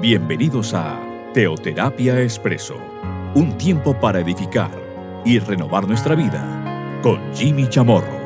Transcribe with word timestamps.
Bienvenidos 0.00 0.72
a 0.72 0.98
Teoterapia 1.34 2.22
Expreso, 2.22 2.74
un 3.34 3.58
tiempo 3.58 4.00
para 4.00 4.20
edificar 4.20 4.70
y 5.26 5.38
renovar 5.38 5.86
nuestra 5.86 6.14
vida 6.14 6.98
con 7.02 7.20
Jimmy 7.34 7.68
Chamorro. 7.68 8.18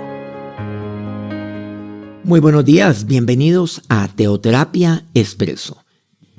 Muy 2.23 2.39
buenos 2.39 2.65
días, 2.65 3.07
bienvenidos 3.07 3.83
a 3.89 4.07
Teoterapia 4.07 5.05
Expreso, 5.15 5.85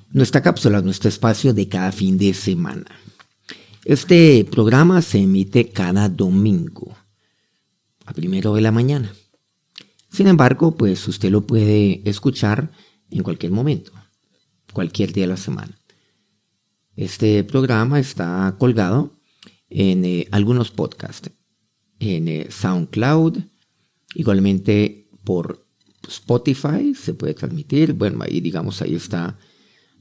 nuestra 0.09 0.41
cápsula, 0.41 0.81
nuestro 0.81 1.09
espacio 1.09 1.53
de 1.53 1.67
cada 1.67 1.91
fin 1.91 2.17
de 2.17 2.33
semana. 2.33 2.85
Este 3.83 4.47
programa 4.49 5.01
se 5.01 5.17
emite 5.17 5.67
cada 5.67 6.07
domingo, 6.07 6.95
a 8.05 8.13
primero 8.13 8.53
de 8.53 8.61
la 8.61 8.71
mañana. 8.71 9.11
Sin 10.09 10.27
embargo, 10.27 10.77
pues 10.77 11.05
usted 11.09 11.29
lo 11.29 11.41
puede 11.41 12.09
escuchar 12.09 12.71
en 13.11 13.21
cualquier 13.21 13.51
momento 13.51 13.91
cualquier 14.75 15.13
día 15.13 15.23
de 15.23 15.29
la 15.29 15.37
semana. 15.37 15.79
Este 16.97 17.43
programa 17.43 17.99
está 17.99 18.55
colgado 18.59 19.17
en 19.69 20.05
eh, 20.05 20.27
algunos 20.31 20.69
podcasts, 20.69 21.31
en 21.99 22.27
eh, 22.27 22.47
SoundCloud, 22.49 23.39
igualmente 24.15 25.09
por 25.23 25.65
Spotify 26.07 26.93
se 26.93 27.13
puede 27.13 27.33
transmitir. 27.33 27.93
Bueno, 27.93 28.19
ahí 28.21 28.41
digamos, 28.41 28.81
ahí 28.81 28.95
está, 28.95 29.39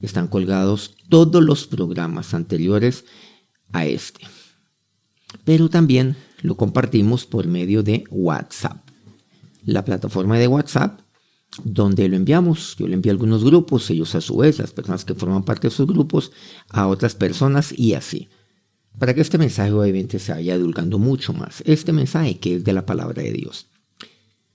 están 0.01 0.27
colgados 0.27 0.95
todos 1.09 1.41
los 1.43 1.65
programas 1.67 2.33
anteriores 2.33 3.05
a 3.71 3.85
este. 3.85 4.27
Pero 5.45 5.69
también 5.69 6.15
lo 6.41 6.55
compartimos 6.57 7.25
por 7.25 7.47
medio 7.47 7.81
de 7.81 8.03
WhatsApp. 8.11 8.87
La 9.63 9.83
plataforma 9.83 10.37
de 10.37 10.47
WhatsApp 10.47 11.04
donde 11.63 12.07
lo 12.09 12.15
enviamos. 12.15 12.75
Yo 12.77 12.87
le 12.87 12.95
envío 12.95 13.11
algunos 13.11 13.43
grupos, 13.43 13.89
ellos 13.89 14.15
a 14.15 14.21
su 14.21 14.37
vez, 14.37 14.59
las 14.59 14.71
personas 14.71 15.05
que 15.05 15.15
forman 15.15 15.43
parte 15.43 15.67
de 15.67 15.73
sus 15.73 15.87
grupos, 15.87 16.31
a 16.69 16.87
otras 16.87 17.15
personas 17.15 17.77
y 17.77 17.93
así. 17.93 18.29
Para 18.97 19.13
que 19.13 19.21
este 19.21 19.37
mensaje 19.37 19.71
obviamente 19.71 20.19
se 20.19 20.31
vaya 20.31 20.57
divulgando 20.57 20.99
mucho 20.99 21.33
más. 21.33 21.61
Este 21.65 21.91
mensaje 21.91 22.39
que 22.39 22.55
es 22.55 22.63
de 22.63 22.73
la 22.73 22.85
palabra 22.85 23.21
de 23.21 23.31
Dios. 23.31 23.67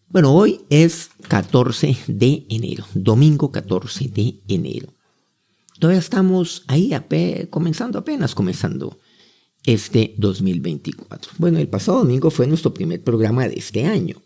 Bueno, 0.08 0.34
hoy 0.34 0.62
es 0.70 1.10
14 1.28 1.96
de 2.08 2.46
enero, 2.48 2.84
domingo 2.94 3.52
14 3.52 4.08
de 4.08 4.40
enero. 4.48 4.92
Todavía 5.78 6.00
estamos 6.00 6.64
ahí 6.66 6.92
comenzando, 7.48 7.98
apenas 7.98 8.34
comenzando 8.34 8.98
este 9.64 10.14
2024. 10.18 11.32
Bueno, 11.38 11.58
el 11.58 11.68
pasado 11.68 12.00
domingo 12.00 12.30
fue 12.30 12.46
nuestro 12.46 12.74
primer 12.74 13.02
programa 13.02 13.46
de 13.46 13.54
este 13.54 13.86
año. 13.86 14.20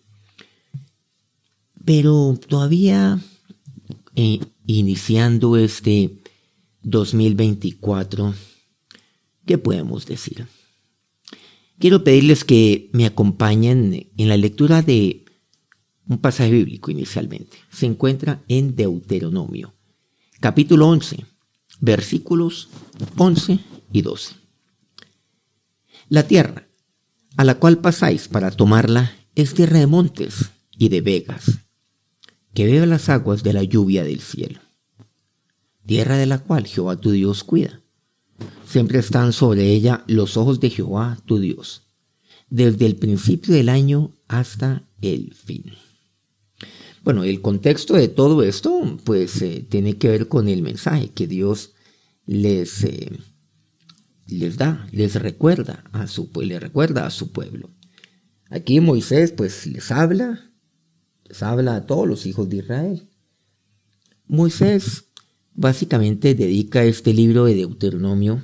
Pero 1.84 2.38
todavía 2.48 3.20
eh, 4.14 4.40
iniciando 4.66 5.56
este 5.56 6.22
2024, 6.82 8.34
¿qué 9.44 9.58
podemos 9.58 10.06
decir? 10.06 10.46
Quiero 11.78 12.04
pedirles 12.04 12.44
que 12.44 12.88
me 12.92 13.04
acompañen 13.04 14.10
en 14.16 14.28
la 14.28 14.36
lectura 14.36 14.80
de 14.82 15.24
un 16.06 16.18
pasaje 16.18 16.52
bíblico 16.52 16.90
inicialmente. 16.90 17.56
Se 17.70 17.86
encuentra 17.86 18.42
en 18.48 18.76
Deuteronomio, 18.76 19.74
capítulo 20.40 20.88
11, 20.88 21.26
versículos 21.80 22.68
11 23.16 23.58
y 23.92 24.02
12. 24.02 24.36
La 26.08 26.26
tierra 26.26 26.68
a 27.36 27.44
la 27.44 27.58
cual 27.58 27.78
pasáis 27.78 28.28
para 28.28 28.50
tomarla 28.50 29.12
es 29.34 29.54
tierra 29.54 29.80
de 29.80 29.86
montes 29.86 30.50
y 30.78 30.88
de 30.88 31.00
vegas 31.00 31.63
que 32.54 32.66
bebe 32.66 32.86
las 32.86 33.08
aguas 33.08 33.42
de 33.42 33.52
la 33.52 33.64
lluvia 33.64 34.04
del 34.04 34.20
cielo, 34.20 34.60
tierra 35.84 36.16
de 36.16 36.26
la 36.26 36.38
cual 36.38 36.66
Jehová 36.66 36.96
tu 36.96 37.10
Dios 37.10 37.44
cuida. 37.44 37.82
Siempre 38.66 38.98
están 38.98 39.32
sobre 39.32 39.72
ella 39.72 40.04
los 40.06 40.36
ojos 40.36 40.60
de 40.60 40.70
Jehová 40.70 41.18
tu 41.26 41.38
Dios, 41.38 41.82
desde 42.48 42.86
el 42.86 42.96
principio 42.96 43.54
del 43.54 43.68
año 43.68 44.16
hasta 44.28 44.88
el 45.02 45.34
fin. 45.34 45.64
Bueno, 47.02 47.24
el 47.24 47.42
contexto 47.42 47.94
de 47.94 48.08
todo 48.08 48.42
esto, 48.42 48.98
pues 49.04 49.42
eh, 49.42 49.66
tiene 49.68 49.98
que 49.98 50.08
ver 50.08 50.28
con 50.28 50.48
el 50.48 50.62
mensaje 50.62 51.10
que 51.10 51.26
Dios 51.26 51.74
les, 52.24 52.82
eh, 52.84 53.18
les 54.26 54.56
da, 54.56 54.88
les 54.90 55.16
recuerda 55.16 55.84
a 55.92 56.06
su, 56.06 56.30
les 56.40 56.60
recuerda 56.60 57.04
a 57.04 57.10
su 57.10 57.30
pueblo. 57.30 57.70
Aquí 58.48 58.80
Moisés, 58.80 59.32
pues 59.32 59.66
les 59.66 59.90
habla 59.90 60.53
habla 61.40 61.76
a 61.76 61.86
todos 61.86 62.06
los 62.06 62.26
hijos 62.26 62.48
de 62.48 62.58
Israel. 62.58 63.08
Moisés 64.26 65.04
básicamente 65.54 66.34
dedica 66.34 66.84
este 66.84 67.12
libro 67.12 67.44
de 67.44 67.54
Deuteronomio 67.54 68.42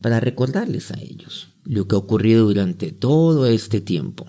para 0.00 0.20
recordarles 0.20 0.90
a 0.90 1.00
ellos 1.00 1.48
lo 1.64 1.88
que 1.88 1.94
ha 1.94 1.98
ocurrido 1.98 2.46
durante 2.46 2.92
todo 2.92 3.46
este 3.46 3.80
tiempo. 3.80 4.26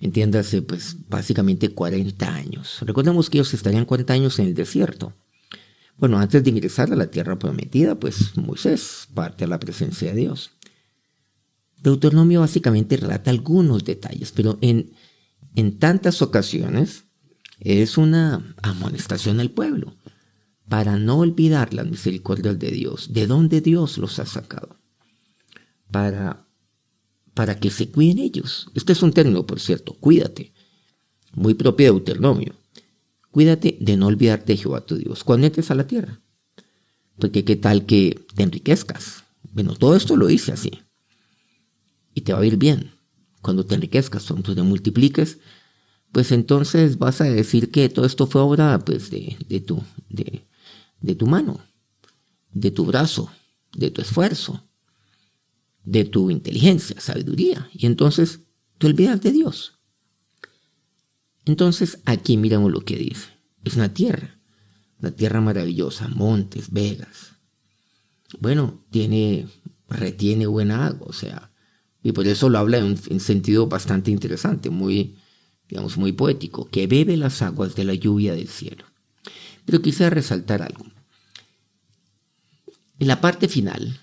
Entiéndase, 0.00 0.62
pues 0.62 0.96
básicamente 1.08 1.70
40 1.70 2.34
años. 2.34 2.78
Recordemos 2.80 3.30
que 3.30 3.38
ellos 3.38 3.54
estarían 3.54 3.84
40 3.84 4.12
años 4.12 4.38
en 4.38 4.46
el 4.46 4.54
desierto. 4.54 5.14
Bueno, 5.96 6.18
antes 6.18 6.42
de 6.42 6.50
ingresar 6.50 6.92
a 6.92 6.96
la 6.96 7.06
tierra 7.06 7.38
prometida, 7.38 7.94
pues 7.94 8.36
Moisés 8.36 9.08
parte 9.14 9.44
a 9.44 9.46
la 9.46 9.60
presencia 9.60 10.12
de 10.12 10.20
Dios. 10.20 10.50
Deuteronomio 11.80 12.40
básicamente 12.40 12.96
relata 12.96 13.30
algunos 13.30 13.84
detalles, 13.84 14.32
pero 14.32 14.58
en 14.60 14.92
en 15.54 15.78
tantas 15.78 16.20
ocasiones 16.22 17.04
es 17.60 17.96
una 17.96 18.54
amonestación 18.62 19.40
al 19.40 19.50
pueblo 19.50 19.96
para 20.68 20.98
no 20.98 21.18
olvidar 21.18 21.72
las 21.72 21.86
misericordias 21.86 22.58
de 22.58 22.70
Dios, 22.70 23.12
de 23.12 23.26
dónde 23.26 23.60
Dios 23.60 23.98
los 23.98 24.18
ha 24.18 24.26
sacado, 24.26 24.80
para, 25.90 26.46
para 27.34 27.60
que 27.60 27.70
se 27.70 27.90
cuiden 27.90 28.18
ellos. 28.18 28.68
Este 28.74 28.92
es 28.92 29.02
un 29.02 29.12
término, 29.12 29.46
por 29.46 29.60
cierto, 29.60 29.94
cuídate, 29.94 30.52
muy 31.32 31.54
propio 31.54 31.86
de 31.86 31.92
Deuteronomio. 31.92 32.54
Cuídate 33.30 33.76
de 33.80 33.96
no 33.96 34.06
olvidarte 34.06 34.52
de 34.52 34.56
Jehová 34.56 34.86
tu 34.86 34.96
Dios 34.96 35.24
cuando 35.24 35.46
entres 35.46 35.70
a 35.70 35.74
la 35.74 35.86
tierra. 35.86 36.20
Porque 37.18 37.44
qué 37.44 37.56
tal 37.56 37.84
que 37.84 38.24
te 38.34 38.42
enriquezcas. 38.42 39.24
Bueno, 39.52 39.74
todo 39.74 39.96
esto 39.96 40.16
lo 40.16 40.26
dice 40.26 40.52
así. 40.52 40.70
Y 42.14 42.22
te 42.22 42.32
va 42.32 42.40
a 42.40 42.46
ir 42.46 42.56
bien 42.56 42.93
cuando 43.44 43.66
te 43.66 43.74
enriquezcas, 43.74 44.24
cuando 44.24 44.54
te 44.54 44.62
multipliques, 44.62 45.38
pues 46.12 46.32
entonces 46.32 46.96
vas 46.98 47.20
a 47.20 47.24
decir 47.24 47.70
que 47.70 47.90
todo 47.90 48.06
esto 48.06 48.26
fue 48.26 48.40
obra 48.40 48.78
pues, 48.78 49.10
de, 49.10 49.36
tu, 49.60 49.82
de, 50.08 51.14
tu 51.14 51.26
mano, 51.26 51.60
de 52.52 52.70
tu 52.70 52.86
brazo, 52.86 53.30
de 53.76 53.90
tu 53.90 54.00
esfuerzo, 54.00 54.66
de 55.84 56.06
tu 56.06 56.30
inteligencia, 56.30 56.98
sabiduría. 56.98 57.68
Y 57.74 57.84
entonces 57.84 58.40
te 58.78 58.86
olvidas 58.86 59.20
de 59.20 59.32
Dios. 59.32 59.78
Entonces 61.44 61.98
aquí 62.06 62.38
miramos 62.38 62.72
lo 62.72 62.80
que 62.80 62.96
dice. 62.96 63.28
Es 63.62 63.76
una 63.76 63.92
tierra, 63.92 64.40
una 65.00 65.10
tierra 65.10 65.42
maravillosa, 65.42 66.08
montes, 66.08 66.70
vegas. 66.70 67.32
Bueno, 68.40 68.86
tiene, 68.90 69.48
retiene 69.86 70.46
buena 70.46 70.86
agua, 70.86 71.08
o 71.10 71.12
sea, 71.12 71.50
y 72.04 72.12
por 72.12 72.28
eso 72.28 72.50
lo 72.50 72.58
habla 72.58 72.76
en 72.76 72.84
un, 72.84 73.20
sentido 73.20 73.66
bastante 73.66 74.10
interesante, 74.10 74.68
muy, 74.68 75.16
digamos, 75.70 75.96
muy 75.96 76.12
poético, 76.12 76.68
que 76.68 76.86
bebe 76.86 77.16
las 77.16 77.40
aguas 77.40 77.74
de 77.74 77.84
la 77.84 77.94
lluvia 77.94 78.34
del 78.34 78.48
cielo. 78.48 78.84
Pero 79.64 79.80
quise 79.80 80.10
resaltar 80.10 80.60
algo. 80.60 80.84
En 82.98 83.08
la 83.08 83.22
parte 83.22 83.48
final 83.48 84.02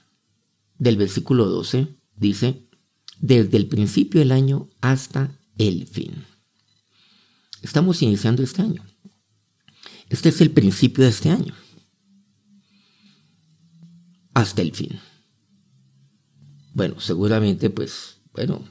del 0.80 0.98
versículo 0.98 1.46
12 1.46 1.90
dice, 2.16 2.68
desde 3.20 3.58
el 3.58 3.68
principio 3.68 4.20
del 4.20 4.32
año 4.32 4.68
hasta 4.82 5.38
el 5.60 5.86
fin. 5.86 6.26
Estamos 7.62 8.02
iniciando 8.02 8.42
este 8.42 8.64
año. 8.64 8.84
Este 10.10 10.30
es 10.30 10.42
el 10.42 10.50
principio 10.50 11.04
de 11.04 11.12
este 11.12 11.30
año. 11.30 11.54
Hasta 14.34 14.64
el 14.64 14.74
fin. 14.74 15.00
Bueno, 16.74 17.00
seguramente, 17.00 17.70
pues, 17.70 18.22
bueno, 18.34 18.64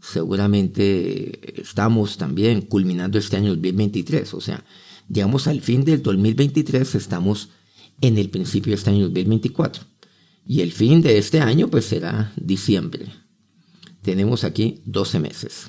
seguramente 0.00 1.60
estamos 1.60 2.16
también 2.16 2.62
culminando 2.62 3.18
este 3.18 3.36
año 3.36 3.50
2023, 3.50 4.34
o 4.34 4.40
sea, 4.40 4.64
llegamos 5.08 5.46
al 5.46 5.60
fin 5.60 5.84
del 5.84 6.02
2023, 6.02 6.94
estamos 6.94 7.50
en 8.00 8.18
el 8.18 8.30
principio 8.30 8.70
de 8.70 8.76
este 8.76 8.90
año 8.90 9.04
2024. 9.04 9.84
Y 10.46 10.62
el 10.62 10.72
fin 10.72 11.02
de 11.02 11.18
este 11.18 11.40
año, 11.40 11.68
pues, 11.68 11.84
será 11.84 12.32
diciembre. 12.36 13.06
Tenemos 14.02 14.44
aquí 14.44 14.80
12 14.86 15.20
meses. 15.20 15.66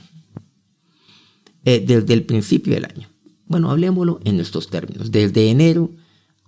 Eh, 1.66 1.84
desde 1.86 2.14
el 2.14 2.24
principio 2.24 2.74
del 2.74 2.86
año. 2.86 3.08
Bueno, 3.46 3.70
hablemoslo 3.70 4.20
en 4.24 4.40
estos 4.40 4.70
términos. 4.70 5.12
Desde 5.12 5.50
enero 5.50 5.92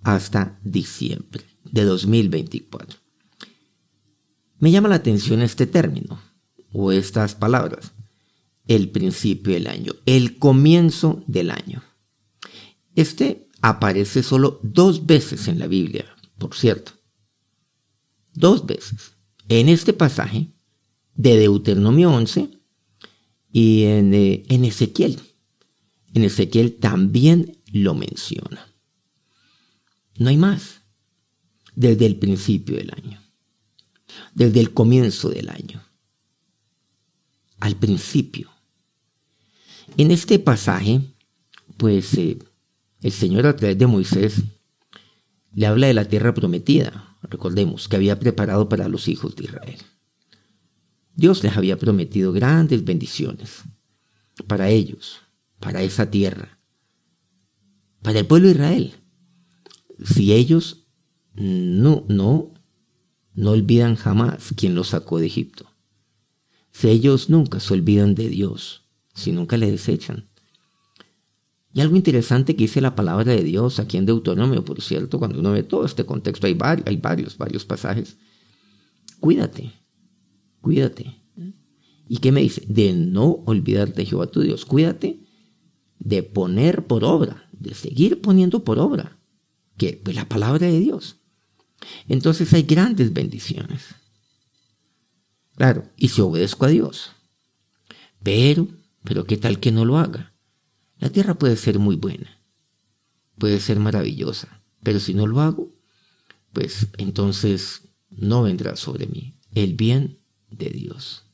hasta 0.02 0.58
diciembre 0.64 1.44
de 1.70 1.84
2024. 1.84 3.03
Me 4.64 4.70
llama 4.70 4.88
la 4.88 4.94
atención 4.94 5.42
este 5.42 5.66
término 5.66 6.18
o 6.72 6.90
estas 6.90 7.34
palabras. 7.34 7.92
El 8.66 8.88
principio 8.88 9.52
del 9.52 9.66
año, 9.66 9.92
el 10.06 10.38
comienzo 10.38 11.22
del 11.26 11.50
año. 11.50 11.82
Este 12.94 13.50
aparece 13.60 14.22
solo 14.22 14.60
dos 14.62 15.04
veces 15.04 15.48
en 15.48 15.58
la 15.58 15.66
Biblia, 15.66 16.06
por 16.38 16.54
cierto. 16.54 16.92
Dos 18.32 18.64
veces. 18.64 19.12
En 19.50 19.68
este 19.68 19.92
pasaje 19.92 20.54
de 21.14 21.36
Deuteronomio 21.36 22.10
11 22.10 22.48
y 23.52 23.84
en, 23.84 24.14
eh, 24.14 24.44
en 24.48 24.64
Ezequiel. 24.64 25.20
En 26.14 26.24
Ezequiel 26.24 26.76
también 26.76 27.58
lo 27.70 27.92
menciona. 27.94 28.66
No 30.16 30.30
hay 30.30 30.38
más. 30.38 30.80
Desde 31.74 32.06
el 32.06 32.16
principio 32.16 32.76
del 32.76 32.90
año. 32.96 33.23
Desde 34.34 34.60
el 34.60 34.72
comienzo 34.72 35.28
del 35.30 35.48
año. 35.48 35.82
Al 37.60 37.76
principio. 37.76 38.50
En 39.96 40.10
este 40.10 40.38
pasaje, 40.38 41.00
pues 41.76 42.14
eh, 42.14 42.38
el 43.02 43.12
Señor 43.12 43.46
a 43.46 43.56
través 43.56 43.78
de 43.78 43.86
Moisés 43.86 44.42
le 45.52 45.66
habla 45.66 45.86
de 45.86 45.94
la 45.94 46.06
tierra 46.06 46.34
prometida, 46.34 47.16
recordemos, 47.22 47.88
que 47.88 47.96
había 47.96 48.18
preparado 48.18 48.68
para 48.68 48.88
los 48.88 49.08
hijos 49.08 49.36
de 49.36 49.44
Israel. 49.44 49.78
Dios 51.14 51.44
les 51.44 51.56
había 51.56 51.78
prometido 51.78 52.32
grandes 52.32 52.84
bendiciones 52.84 53.62
para 54.46 54.68
ellos, 54.68 55.20
para 55.60 55.82
esa 55.82 56.10
tierra, 56.10 56.58
para 58.02 58.20
el 58.20 58.26
pueblo 58.26 58.48
de 58.48 58.54
Israel. 58.54 58.94
Si 60.04 60.32
ellos 60.32 60.86
no, 61.34 62.04
no, 62.08 62.53
no 63.34 63.50
olvidan 63.50 63.96
jamás 63.96 64.52
quien 64.56 64.74
los 64.74 64.88
sacó 64.88 65.18
de 65.18 65.26
Egipto. 65.26 65.66
Si 66.72 66.88
ellos 66.88 67.30
nunca 67.30 67.60
se 67.60 67.74
olvidan 67.74 68.14
de 68.14 68.28
Dios, 68.28 68.84
si 69.14 69.32
nunca 69.32 69.56
le 69.56 69.70
desechan. 69.70 70.28
Y 71.72 71.80
algo 71.80 71.96
interesante 71.96 72.54
que 72.54 72.64
dice 72.64 72.80
la 72.80 72.94
palabra 72.94 73.32
de 73.32 73.42
Dios 73.42 73.80
aquí 73.80 73.96
en 73.96 74.06
Deuteronomio, 74.06 74.64
por 74.64 74.80
cierto, 74.80 75.18
cuando 75.18 75.40
uno 75.40 75.52
ve 75.52 75.64
todo 75.64 75.84
este 75.84 76.06
contexto, 76.06 76.46
hay 76.46 76.54
varios, 76.54 77.36
varios 77.36 77.64
pasajes. 77.64 78.16
Cuídate, 79.18 79.72
cuídate. 80.60 81.16
¿Y 82.08 82.18
qué 82.18 82.32
me 82.32 82.42
dice? 82.42 82.62
De 82.68 82.92
no 82.92 83.42
olvidarte 83.46 84.02
de 84.02 84.06
Jehová 84.06 84.26
tu 84.28 84.40
Dios. 84.40 84.64
Cuídate 84.64 85.20
de 85.98 86.22
poner 86.22 86.86
por 86.86 87.02
obra, 87.02 87.48
de 87.52 87.74
seguir 87.74 88.20
poniendo 88.20 88.62
por 88.62 88.78
obra, 88.78 89.18
que 89.76 90.00
pues, 90.04 90.14
la 90.14 90.28
palabra 90.28 90.66
de 90.66 90.78
Dios. 90.78 91.23
Entonces 92.08 92.52
hay 92.52 92.62
grandes 92.62 93.12
bendiciones. 93.12 93.94
Claro, 95.56 95.88
y 95.96 96.08
si 96.08 96.20
obedezco 96.20 96.66
a 96.66 96.68
Dios. 96.68 97.12
Pero, 98.22 98.68
pero 99.04 99.24
¿qué 99.24 99.36
tal 99.36 99.60
que 99.60 99.70
no 99.70 99.84
lo 99.84 99.98
haga? 99.98 100.34
La 100.98 101.10
tierra 101.10 101.34
puede 101.34 101.56
ser 101.56 101.78
muy 101.78 101.96
buena, 101.96 102.40
puede 103.38 103.60
ser 103.60 103.78
maravillosa, 103.78 104.62
pero 104.82 105.00
si 105.00 105.12
no 105.14 105.26
lo 105.26 105.40
hago, 105.40 105.74
pues 106.52 106.88
entonces 106.98 107.82
no 108.10 108.42
vendrá 108.42 108.76
sobre 108.76 109.06
mí 109.06 109.36
el 109.54 109.74
bien 109.74 110.18
de 110.50 110.70
Dios. 110.70 111.24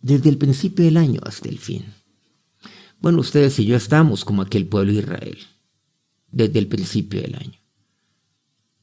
Desde 0.00 0.30
el 0.30 0.38
principio 0.38 0.84
del 0.84 0.96
año 0.96 1.20
hasta 1.24 1.48
el 1.48 1.58
fin. 1.58 1.84
Bueno, 3.00 3.20
ustedes 3.20 3.58
y 3.58 3.64
yo 3.64 3.76
estamos 3.76 4.24
como 4.24 4.42
aquel 4.42 4.66
pueblo 4.66 4.92
de 4.92 5.00
Israel, 5.00 5.38
desde 6.30 6.58
el 6.58 6.68
principio 6.68 7.20
del 7.20 7.34
año. 7.34 7.59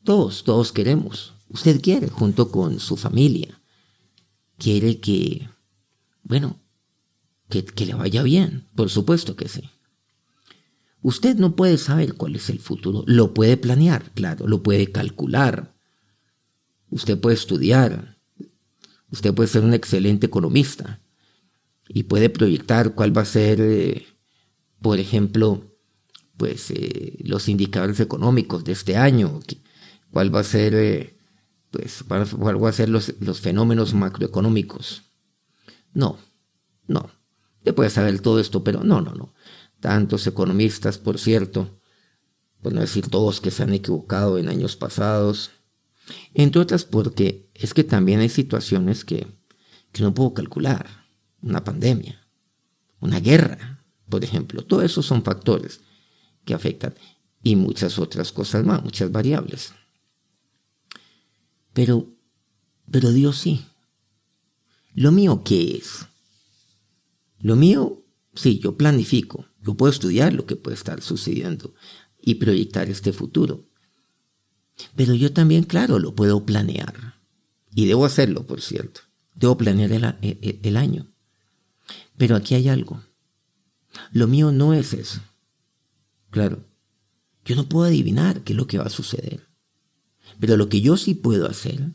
Todos, 0.07 0.45
todos 0.45 0.71
queremos. 0.71 1.33
Usted 1.50 1.81
quiere, 1.81 2.07
junto 2.07 2.50
con 2.50 2.80
su 2.80 2.95
familia, 2.95 3.59
quiere 4.57 5.01
que, 5.01 5.50
bueno, 6.24 6.62
que, 7.50 7.65
le 7.86 7.94
vaya 7.94 8.24
bien, 8.24 8.69
por 8.74 8.89
supuesto 8.89 9.36
que 9.36 9.50
sí. 9.50 9.69
Usted 11.01 11.36
no 11.36 11.57
puede 11.57 11.77
saber 11.77 12.13
cuál 12.13 12.38
es 12.38 12.50
el 12.50 12.59
futuro, 12.59 13.04
lo 13.06 13.33
puede 13.33 13.57
planear, 13.57 14.13
claro, 14.13 14.48
lo 14.48 14.63
puede 14.63 14.94
calcular. 14.94 15.75
Usted 16.89 17.19
puede 17.19 17.36
estudiar, 17.36 18.18
usted 19.12 19.33
puede 19.33 19.50
ser 19.50 19.65
un 19.65 19.74
excelente 19.74 20.27
economista 20.27 21.01
y 21.89 22.04
puede 22.04 22.30
proyectar 22.30 22.95
cuál 22.95 23.15
va 23.15 23.24
a 23.24 23.25
ser, 23.25 23.59
eh, 23.59 24.07
por 24.81 25.00
ejemplo, 25.00 25.75
pues 26.38 26.71
eh, 26.71 27.18
los 27.25 27.50
indicadores 27.50 28.00
económicos 28.00 28.63
de 28.63 28.71
este 28.71 28.95
año, 28.95 29.42
cuál 30.12 30.33
va 30.33 30.42
a 30.42 30.44
ser, 30.44 30.74
eh, 30.75 31.18
pues, 31.71 32.04
cuál 32.04 32.63
va 32.63 32.69
a 32.69 32.74
ser 32.74 32.89
los, 32.89 33.13
los 33.19 33.42
fenómenos 33.42 33.94
macroeconómicos. 33.94 35.04
No, 35.94 36.18
no. 36.88 37.09
Usted 37.59 37.75
puede 37.75 37.89
saber 37.89 38.19
todo 38.19 38.39
esto, 38.39 38.63
pero 38.63 38.83
no, 38.83 39.01
no, 39.01 39.13
no. 39.13 39.33
Tantos 39.80 40.25
economistas, 40.27 40.98
por 40.98 41.19
cierto, 41.19 41.80
por 42.62 42.74
no 42.74 42.81
decir 42.81 43.07
todos 43.09 43.42
que 43.42 43.51
se 43.51 43.63
han 43.63 43.74
equivocado 43.74 44.38
en 44.38 44.50
años 44.50 44.75
pasados, 44.75 45.51
entre 46.33 46.62
otras 46.62 46.86
porque 46.86 47.50
es 47.54 47.74
que 47.74 47.83
también 47.83 48.19
hay 48.19 48.30
situaciones 48.30 49.04
que, 49.04 49.27
que 49.92 50.04
no 50.04 50.13
puedo 50.13 50.33
calcular. 50.33 51.06
Una 51.42 51.63
pandemia, 51.63 52.27
una 53.00 53.19
guerra, 53.19 53.86
por 54.09 54.24
ejemplo. 54.24 54.65
Todos 54.65 54.83
esos 54.83 55.06
son 55.06 55.24
factores 55.24 55.81
que 56.45 56.54
afectan 56.54 56.95
y 57.44 57.56
muchas 57.56 58.00
otras 58.00 58.31
cosas 58.31 58.65
más, 58.65 58.83
muchas 58.83 59.12
variables. 59.12 59.74
Pero, 61.77 62.12
pero 62.89 63.12
Dios 63.12 63.38
sí. 63.38 63.63
¿Lo 64.95 65.12
mío 65.12 65.44
qué 65.44 65.77
es? 65.77 66.07
Lo 67.38 67.56
mío, 67.56 68.03
sí, 68.33 68.57
yo 68.57 68.77
planifico, 68.77 69.45
yo 69.62 69.75
puedo 69.77 69.91
estudiar 69.91 70.33
lo 70.33 70.47
que 70.47 70.56
puede 70.56 70.74
estar 70.74 71.03
sucediendo 71.03 71.75
y 72.19 72.33
proyectar 72.35 72.89
este 72.89 73.13
futuro. 73.13 73.69
Pero 74.95 75.13
yo 75.13 75.31
también, 75.33 75.65
claro, 75.65 76.00
lo 76.00 76.15
puedo 76.15 76.47
planear. 76.47 77.13
Y 77.75 77.85
debo 77.85 78.06
hacerlo, 78.06 78.47
por 78.47 78.62
cierto. 78.62 79.01
Debo 79.35 79.56
planear 79.56 79.91
el, 79.91 80.59
el, 80.63 80.77
año. 80.77 81.13
Pero 82.18 82.35
aquí 82.35 82.56
hay 82.56 82.69
algo. 82.69 83.03
Lo 84.12 84.25
mío 84.25 84.51
no 84.51 84.73
es 84.73 84.95
eso. 84.95 85.21
Claro. 86.31 86.65
Yo 87.45 87.56
no 87.56 87.69
puedo 87.69 87.85
adivinar 87.85 88.41
qué 88.44 88.53
es 88.53 88.57
lo 88.57 88.65
que 88.65 88.80
va 88.80 88.85
a 88.85 88.89
suceder. 88.89 89.46
Pero 90.39 90.57
lo 90.57 90.69
que 90.69 90.81
yo 90.81 90.97
sí 90.97 91.15
puedo 91.15 91.47
hacer 91.47 91.93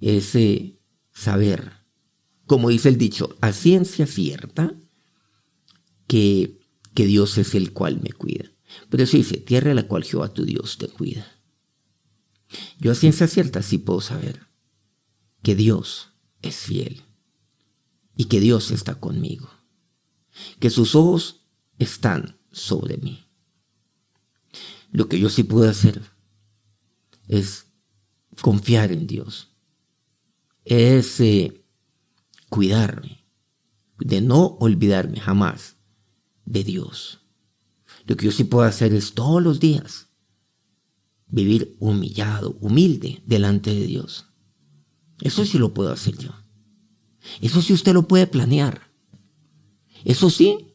es 0.00 0.34
eh, 0.34 0.78
saber 1.12 1.80
como 2.50 2.68
dice 2.68 2.88
el 2.88 2.98
dicho, 2.98 3.36
a 3.40 3.52
ciencia 3.52 4.08
cierta 4.08 4.74
que, 6.08 6.58
que 6.94 7.06
Dios 7.06 7.38
es 7.38 7.54
el 7.54 7.72
cual 7.72 8.00
me 8.02 8.10
cuida. 8.10 8.50
Pero 8.88 9.04
eso 9.04 9.16
dice, 9.16 9.36
tierra 9.36 9.70
a 9.70 9.74
la 9.74 9.86
cual 9.86 10.02
Jehová 10.02 10.34
tu 10.34 10.44
Dios 10.44 10.76
te 10.76 10.88
cuida. 10.88 11.24
Yo 12.80 12.90
a 12.90 12.96
ciencia 12.96 13.28
cierta 13.28 13.62
sí 13.62 13.78
puedo 13.78 14.00
saber 14.00 14.48
que 15.44 15.54
Dios 15.54 16.08
es 16.42 16.56
fiel 16.56 17.04
y 18.16 18.24
que 18.24 18.40
Dios 18.40 18.72
está 18.72 18.96
conmigo, 18.96 19.48
que 20.58 20.70
sus 20.70 20.96
ojos 20.96 21.46
están 21.78 22.40
sobre 22.50 22.96
mí. 22.96 23.28
Lo 24.90 25.06
que 25.06 25.20
yo 25.20 25.28
sí 25.28 25.44
puedo 25.44 25.70
hacer 25.70 26.02
es 27.30 27.66
confiar 28.42 28.90
en 28.90 29.06
Dios, 29.06 29.54
es 30.64 31.20
eh, 31.20 31.64
cuidarme, 32.48 33.24
de 33.98 34.20
no 34.20 34.56
olvidarme 34.60 35.20
jamás 35.20 35.76
de 36.44 36.64
Dios. 36.64 37.20
Lo 38.06 38.16
que 38.16 38.26
yo 38.26 38.32
sí 38.32 38.44
puedo 38.44 38.66
hacer 38.66 38.92
es 38.92 39.14
todos 39.14 39.40
los 39.40 39.60
días 39.60 40.08
vivir 41.28 41.76
humillado, 41.78 42.56
humilde 42.60 43.22
delante 43.24 43.72
de 43.72 43.86
Dios. 43.86 44.26
Eso 45.20 45.44
sí 45.44 45.58
lo 45.58 45.72
puedo 45.72 45.92
hacer 45.92 46.18
yo. 46.18 46.30
Eso 47.40 47.62
sí 47.62 47.72
usted 47.72 47.92
lo 47.92 48.08
puede 48.08 48.26
planear. 48.26 48.90
Eso 50.04 50.30
sí, 50.30 50.74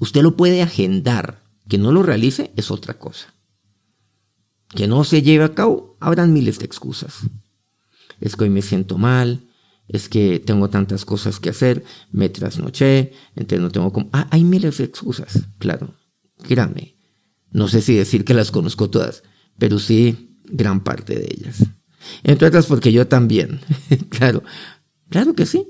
usted 0.00 0.22
lo 0.22 0.36
puede 0.36 0.62
agendar. 0.62 1.42
Que 1.68 1.78
no 1.78 1.92
lo 1.92 2.02
realice 2.02 2.52
es 2.56 2.72
otra 2.72 2.98
cosa. 2.98 3.32
Que 4.74 4.86
no 4.86 5.04
se 5.04 5.22
lleve 5.22 5.44
a 5.44 5.54
cabo, 5.54 5.96
habrán 6.00 6.32
miles 6.32 6.58
de 6.58 6.64
excusas. 6.64 7.20
Es 8.20 8.36
que 8.36 8.44
hoy 8.44 8.50
me 8.50 8.62
siento 8.62 8.98
mal, 8.98 9.48
es 9.88 10.08
que 10.08 10.38
tengo 10.38 10.70
tantas 10.70 11.04
cosas 11.04 11.40
que 11.40 11.50
hacer, 11.50 11.84
me 12.10 12.28
trasnoché, 12.28 13.12
entonces 13.36 13.60
no 13.60 13.70
tengo 13.70 13.92
como... 13.92 14.08
Ah, 14.12 14.28
hay 14.30 14.44
miles 14.44 14.78
de 14.78 14.84
excusas, 14.84 15.40
claro, 15.58 15.94
créanme. 16.42 16.96
No 17.50 17.68
sé 17.68 17.82
si 17.82 17.94
decir 17.94 18.24
que 18.24 18.32
las 18.32 18.50
conozco 18.50 18.88
todas, 18.88 19.22
pero 19.58 19.78
sí 19.78 20.38
gran 20.44 20.82
parte 20.82 21.18
de 21.18 21.26
ellas. 21.26 21.64
Entre 22.22 22.48
otras 22.48 22.66
porque 22.66 22.92
yo 22.92 23.06
también, 23.06 23.60
claro, 24.08 24.42
claro 25.08 25.34
que 25.34 25.46
sí. 25.46 25.66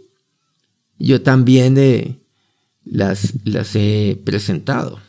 Yo 0.98 1.22
también 1.22 1.76
eh, 1.78 2.20
las, 2.84 3.34
las 3.44 3.74
he 3.74 4.20
presentado, 4.24 5.00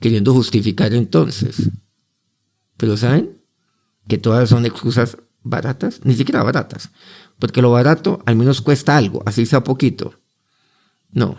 queriendo 0.00 0.34
justificar 0.34 0.94
entonces. 0.94 1.70
Pero 2.76 2.96
¿saben? 2.96 3.40
Que 4.08 4.18
todas 4.18 4.48
son 4.48 4.66
excusas 4.66 5.16
baratas, 5.42 6.00
ni 6.04 6.14
siquiera 6.14 6.42
baratas, 6.42 6.90
porque 7.38 7.62
lo 7.62 7.70
barato 7.70 8.22
al 8.26 8.36
menos 8.36 8.60
cuesta 8.60 8.96
algo, 8.96 9.22
así 9.26 9.46
sea 9.46 9.64
poquito. 9.64 10.20
No, 11.10 11.36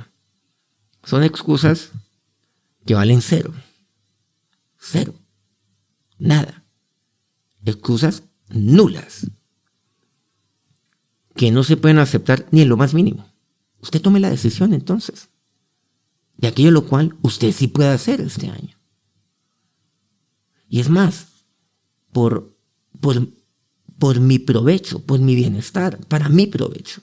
son 1.04 1.24
excusas 1.24 1.92
que 2.86 2.94
valen 2.94 3.22
cero, 3.22 3.54
cero, 4.78 5.14
nada. 6.18 6.64
excusas 7.66 8.24
nulas 8.50 9.32
que 11.36 11.52
no 11.52 11.64
se 11.64 11.78
pueden 11.78 11.98
aceptar 11.98 12.46
ni 12.52 12.62
en 12.62 12.70
lo 12.70 12.78
más 12.78 12.94
mínimo. 12.94 13.28
Usted 13.82 14.02
tome 14.02 14.20
la 14.20 14.30
decisión 14.30 14.74
entonces 14.74 15.30
de 16.38 16.48
aquello 16.48 16.72
lo 16.72 16.86
cual 16.86 17.18
usted 17.22 17.52
sí 17.52 17.68
puede 17.68 17.90
hacer 17.90 18.22
este 18.22 18.50
año. 18.50 18.78
Y 20.70 20.80
es 20.80 20.90
más, 20.90 21.28
por, 22.12 22.56
por, 23.00 23.28
por 24.00 24.20
mi 24.20 24.40
provecho, 24.40 25.00
por 25.06 25.20
mi 25.20 25.36
bienestar, 25.36 26.00
para 26.08 26.30
mi 26.30 26.48
provecho, 26.48 27.02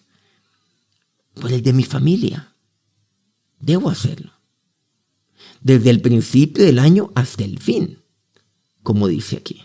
por 1.34 1.52
el 1.52 1.62
de 1.62 1.72
mi 1.72 1.84
familia. 1.84 2.54
Debo 3.60 3.90
hacerlo. 3.90 4.32
Desde 5.60 5.90
el 5.90 6.00
principio 6.00 6.64
del 6.64 6.78
año 6.78 7.12
hasta 7.14 7.44
el 7.44 7.58
fin, 7.58 7.98
como 8.82 9.06
dice 9.06 9.36
aquí. 9.36 9.62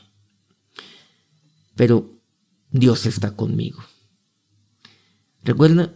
Pero 1.76 2.20
Dios 2.72 3.06
está 3.06 3.36
conmigo. 3.36 3.84
Recuerda, 5.44 5.94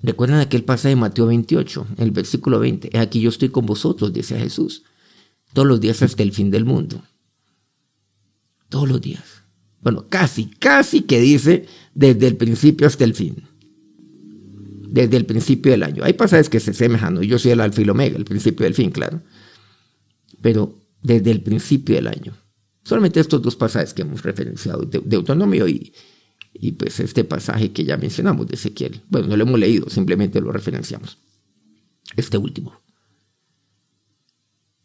recuerdan 0.00 0.40
aquel 0.40 0.64
pasaje 0.64 0.90
de 0.90 0.96
Mateo 0.96 1.26
28, 1.26 1.86
el 1.98 2.10
versículo 2.10 2.58
20. 2.58 2.98
Aquí 2.98 3.20
yo 3.20 3.28
estoy 3.28 3.50
con 3.50 3.66
vosotros, 3.66 4.12
dice 4.12 4.38
Jesús, 4.38 4.82
todos 5.52 5.68
los 5.68 5.80
días 5.80 6.02
hasta 6.02 6.22
el 6.22 6.32
fin 6.32 6.50
del 6.50 6.64
mundo. 6.64 7.02
Todos 8.68 8.88
los 8.88 9.00
días. 9.00 9.24
Bueno, 9.80 10.06
casi, 10.08 10.46
casi 10.46 11.02
que 11.02 11.20
dice 11.20 11.66
desde 11.94 12.26
el 12.26 12.36
principio 12.36 12.86
hasta 12.86 13.04
el 13.04 13.14
fin. 13.14 13.44
Desde 14.90 15.16
el 15.16 15.26
principio 15.26 15.72
del 15.72 15.82
año. 15.82 16.04
Hay 16.04 16.14
pasajes 16.14 16.48
que 16.48 16.60
se 16.60 16.74
semejan, 16.74 17.20
yo 17.22 17.38
soy 17.38 17.52
el 17.52 17.60
alfa 17.60 17.82
el 17.82 17.90
omega, 17.90 18.16
el 18.16 18.24
principio 18.24 18.64
del 18.64 18.74
fin, 18.74 18.90
claro. 18.90 19.22
Pero 20.40 20.78
desde 21.02 21.30
el 21.30 21.42
principio 21.42 21.94
del 21.94 22.08
año. 22.08 22.36
Solamente 22.82 23.20
estos 23.20 23.42
dos 23.42 23.54
pasajes 23.54 23.92
que 23.92 24.02
hemos 24.02 24.22
referenciado, 24.22 24.82
de, 24.82 25.00
Deuteronomio 25.04 25.68
y, 25.68 25.92
y 26.54 26.72
pues 26.72 27.00
este 27.00 27.24
pasaje 27.24 27.72
que 27.72 27.84
ya 27.84 27.96
mencionamos 27.96 28.46
de 28.46 28.54
Ezequiel. 28.54 29.02
Bueno, 29.08 29.28
no 29.28 29.36
lo 29.36 29.44
hemos 29.44 29.60
leído, 29.60 29.88
simplemente 29.90 30.40
lo 30.40 30.50
referenciamos. 30.50 31.18
Este 32.16 32.38
último. 32.38 32.80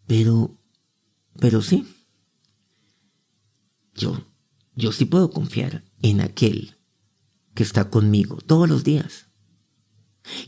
Pero, 0.06 0.58
pero 1.40 1.62
sí, 1.62 1.86
yo, 3.96 4.26
yo 4.76 4.92
sí 4.92 5.06
puedo 5.06 5.30
confiar 5.32 5.84
en 6.02 6.22
aquel 6.22 6.78
que 7.54 7.64
está 7.64 7.90
conmigo 7.90 8.38
todos 8.38 8.68
los 8.68 8.84
días. 8.84 9.28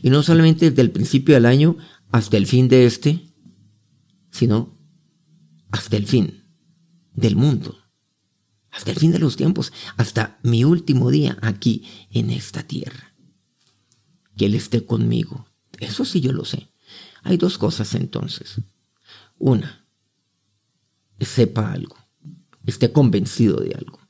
Y 0.02 0.10
no 0.10 0.22
solamente 0.22 0.70
desde 0.70 0.82
el 0.82 0.90
principio 0.90 1.34
del 1.34 1.46
año 1.46 1.76
hasta 2.10 2.36
el 2.36 2.46
fin 2.46 2.68
de 2.68 2.86
este, 2.86 3.32
sino 4.30 4.76
hasta 5.70 5.96
el 5.96 6.06
fin 6.06 6.44
del 7.12 7.36
mundo, 7.36 7.78
hasta 8.70 8.90
el 8.90 8.98
fin 8.98 9.12
de 9.12 9.18
los 9.18 9.36
tiempos, 9.36 9.72
hasta 9.96 10.38
mi 10.42 10.64
último 10.64 11.10
día 11.10 11.38
aquí 11.42 11.84
en 12.10 12.30
esta 12.30 12.62
tierra. 12.62 13.14
Que 14.36 14.46
Él 14.46 14.54
esté 14.54 14.84
conmigo. 14.84 15.46
Eso 15.78 16.04
sí 16.04 16.20
yo 16.20 16.32
lo 16.32 16.44
sé. 16.44 16.70
Hay 17.22 17.36
dos 17.36 17.58
cosas 17.58 17.94
entonces. 17.94 18.60
Una, 19.38 19.86
sepa 21.20 21.72
algo 21.72 22.05
esté 22.66 22.92
convencido 22.92 23.56
de 23.60 23.74
algo, 23.74 24.00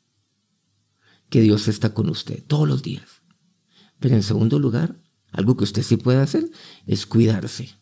que 1.28 1.40
Dios 1.40 1.68
está 1.68 1.94
con 1.94 2.08
usted 2.08 2.42
todos 2.44 2.66
los 2.66 2.82
días. 2.82 3.22
Pero 3.98 4.14
en 4.14 4.22
segundo 4.22 4.58
lugar, 4.58 5.00
algo 5.30 5.56
que 5.56 5.64
usted 5.64 5.82
sí 5.82 5.96
puede 5.96 6.20
hacer 6.20 6.50
es 6.86 7.06
cuidarse 7.06 7.78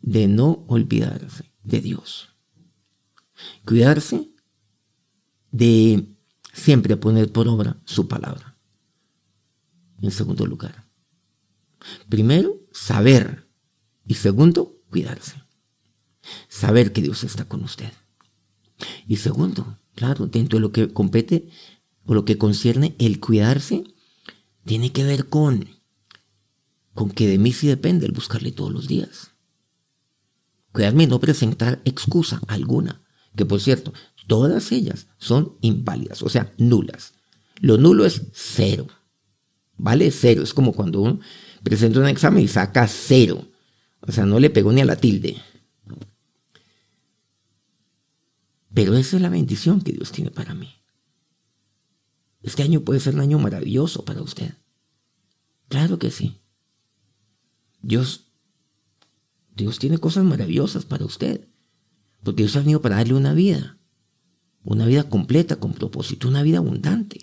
de 0.00 0.26
no 0.28 0.64
olvidarse 0.68 1.52
de 1.62 1.80
Dios. 1.80 2.34
Cuidarse 3.64 4.32
de 5.50 6.16
siempre 6.52 6.96
poner 6.96 7.30
por 7.32 7.48
obra 7.48 7.80
su 7.84 8.08
palabra. 8.08 8.58
En 10.00 10.10
segundo 10.10 10.46
lugar. 10.46 10.88
Primero, 12.08 12.60
saber. 12.72 13.48
Y 14.06 14.14
segundo, 14.14 14.80
cuidarse. 14.90 15.42
Saber 16.48 16.92
que 16.92 17.02
Dios 17.02 17.24
está 17.24 17.46
con 17.46 17.62
usted. 17.62 17.92
Y 19.06 19.16
segundo, 19.16 19.78
claro, 19.94 20.26
dentro 20.26 20.58
de 20.58 20.60
lo 20.60 20.72
que 20.72 20.92
compete 20.92 21.48
o 22.04 22.14
lo 22.14 22.24
que 22.24 22.38
concierne 22.38 22.94
el 22.98 23.20
cuidarse, 23.20 23.84
tiene 24.64 24.92
que 24.92 25.04
ver 25.04 25.28
con, 25.28 25.68
con 26.94 27.10
que 27.10 27.26
de 27.26 27.38
mí 27.38 27.52
sí 27.52 27.66
depende 27.66 28.06
el 28.06 28.12
buscarle 28.12 28.52
todos 28.52 28.72
los 28.72 28.88
días. 28.88 29.32
Cuidarme 30.72 31.04
y 31.04 31.06
no 31.06 31.20
presentar 31.20 31.82
excusa 31.84 32.40
alguna, 32.48 33.02
que 33.36 33.44
por 33.44 33.60
cierto, 33.60 33.92
todas 34.26 34.72
ellas 34.72 35.08
son 35.18 35.56
inválidas, 35.60 36.22
o 36.22 36.28
sea, 36.28 36.52
nulas. 36.58 37.14
Lo 37.60 37.78
nulo 37.78 38.04
es 38.04 38.22
cero. 38.32 38.88
¿Vale? 39.76 40.10
Cero. 40.10 40.42
Es 40.42 40.52
como 40.52 40.72
cuando 40.72 41.00
uno 41.00 41.20
presenta 41.62 42.00
un 42.00 42.06
examen 42.06 42.44
y 42.44 42.48
saca 42.48 42.86
cero. 42.88 43.46
O 44.00 44.10
sea, 44.12 44.26
no 44.26 44.40
le 44.40 44.50
pegó 44.50 44.72
ni 44.72 44.80
a 44.80 44.84
la 44.84 44.96
tilde. 44.96 45.36
Pero 48.74 48.94
esa 48.96 49.16
es 49.16 49.22
la 49.22 49.28
bendición 49.28 49.80
que 49.80 49.92
Dios 49.92 50.12
tiene 50.12 50.30
para 50.30 50.54
mí. 50.54 50.72
Este 52.42 52.62
año 52.62 52.80
puede 52.80 53.00
ser 53.00 53.14
un 53.14 53.20
año 53.20 53.38
maravilloso 53.38 54.04
para 54.04 54.22
usted. 54.22 54.54
Claro 55.68 55.98
que 55.98 56.10
sí. 56.10 56.40
Dios, 57.80 58.32
Dios 59.54 59.78
tiene 59.78 59.98
cosas 59.98 60.24
maravillosas 60.24 60.84
para 60.84 61.04
usted. 61.04 61.48
Porque 62.22 62.42
Dios 62.42 62.56
ha 62.56 62.60
venido 62.60 62.80
para 62.80 62.96
darle 62.96 63.14
una 63.14 63.34
vida. 63.34 63.78
Una 64.64 64.86
vida 64.86 65.08
completa, 65.08 65.56
con 65.56 65.72
propósito, 65.74 66.28
una 66.28 66.42
vida 66.42 66.58
abundante. 66.58 67.20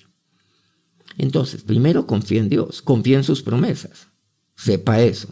Entonces, 1.18 1.64
primero 1.64 2.06
confía 2.06 2.40
en 2.40 2.50
Dios, 2.50 2.82
confía 2.82 3.18
en 3.18 3.24
sus 3.24 3.42
promesas. 3.42 4.08
Sepa 4.56 5.02
eso. 5.02 5.30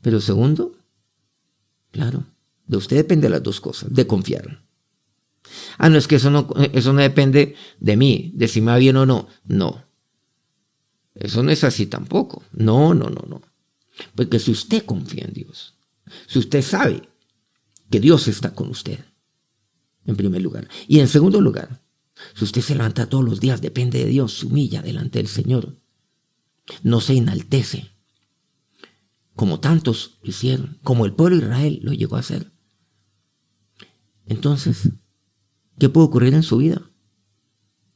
Pero 0.00 0.20
segundo, 0.20 0.76
claro, 1.90 2.24
de 2.66 2.76
usted 2.76 2.96
depende 2.96 3.28
las 3.28 3.42
dos 3.42 3.60
cosas, 3.60 3.92
de 3.92 4.06
confiar. 4.06 4.62
Ah, 5.78 5.88
no, 5.88 5.98
es 5.98 6.06
que 6.06 6.16
eso 6.16 6.30
no, 6.30 6.48
eso 6.72 6.92
no 6.92 7.00
depende 7.00 7.54
de 7.80 7.96
mí, 7.96 8.32
de 8.34 8.48
si 8.48 8.60
me 8.60 8.72
va 8.72 8.78
bien 8.78 8.96
o 8.96 9.06
no. 9.06 9.28
No. 9.44 9.84
Eso 11.14 11.42
no 11.42 11.50
es 11.50 11.64
así 11.64 11.86
tampoco. 11.86 12.42
No, 12.52 12.94
no, 12.94 13.10
no, 13.10 13.24
no. 13.28 13.42
Porque 14.14 14.38
si 14.38 14.50
usted 14.50 14.84
confía 14.84 15.24
en 15.24 15.34
Dios, 15.34 15.74
si 16.26 16.38
usted 16.38 16.62
sabe 16.62 17.08
que 17.90 18.00
Dios 18.00 18.28
está 18.28 18.54
con 18.54 18.70
usted, 18.70 19.04
en 20.06 20.16
primer 20.16 20.42
lugar. 20.42 20.68
Y 20.88 21.00
en 21.00 21.08
segundo 21.08 21.40
lugar, 21.40 21.82
si 22.34 22.44
usted 22.44 22.60
se 22.62 22.74
levanta 22.74 23.08
todos 23.08 23.24
los 23.24 23.40
días, 23.40 23.60
depende 23.60 23.98
de 23.98 24.06
Dios, 24.06 24.38
se 24.38 24.46
humilla 24.46 24.82
delante 24.82 25.18
del 25.18 25.28
Señor. 25.28 25.78
No 26.82 27.00
se 27.00 27.16
enaltece, 27.16 27.90
como 29.34 29.60
tantos 29.60 30.18
lo 30.22 30.30
hicieron, 30.30 30.78
como 30.82 31.04
el 31.04 31.14
pueblo 31.14 31.36
de 31.36 31.44
Israel 31.44 31.80
lo 31.82 31.92
llegó 31.92 32.16
a 32.16 32.20
hacer. 32.20 32.52
Entonces, 34.26 34.90
¿Qué 35.78 35.88
puede 35.88 36.06
ocurrir 36.06 36.34
en 36.34 36.42
su 36.42 36.58
vida? 36.58 36.82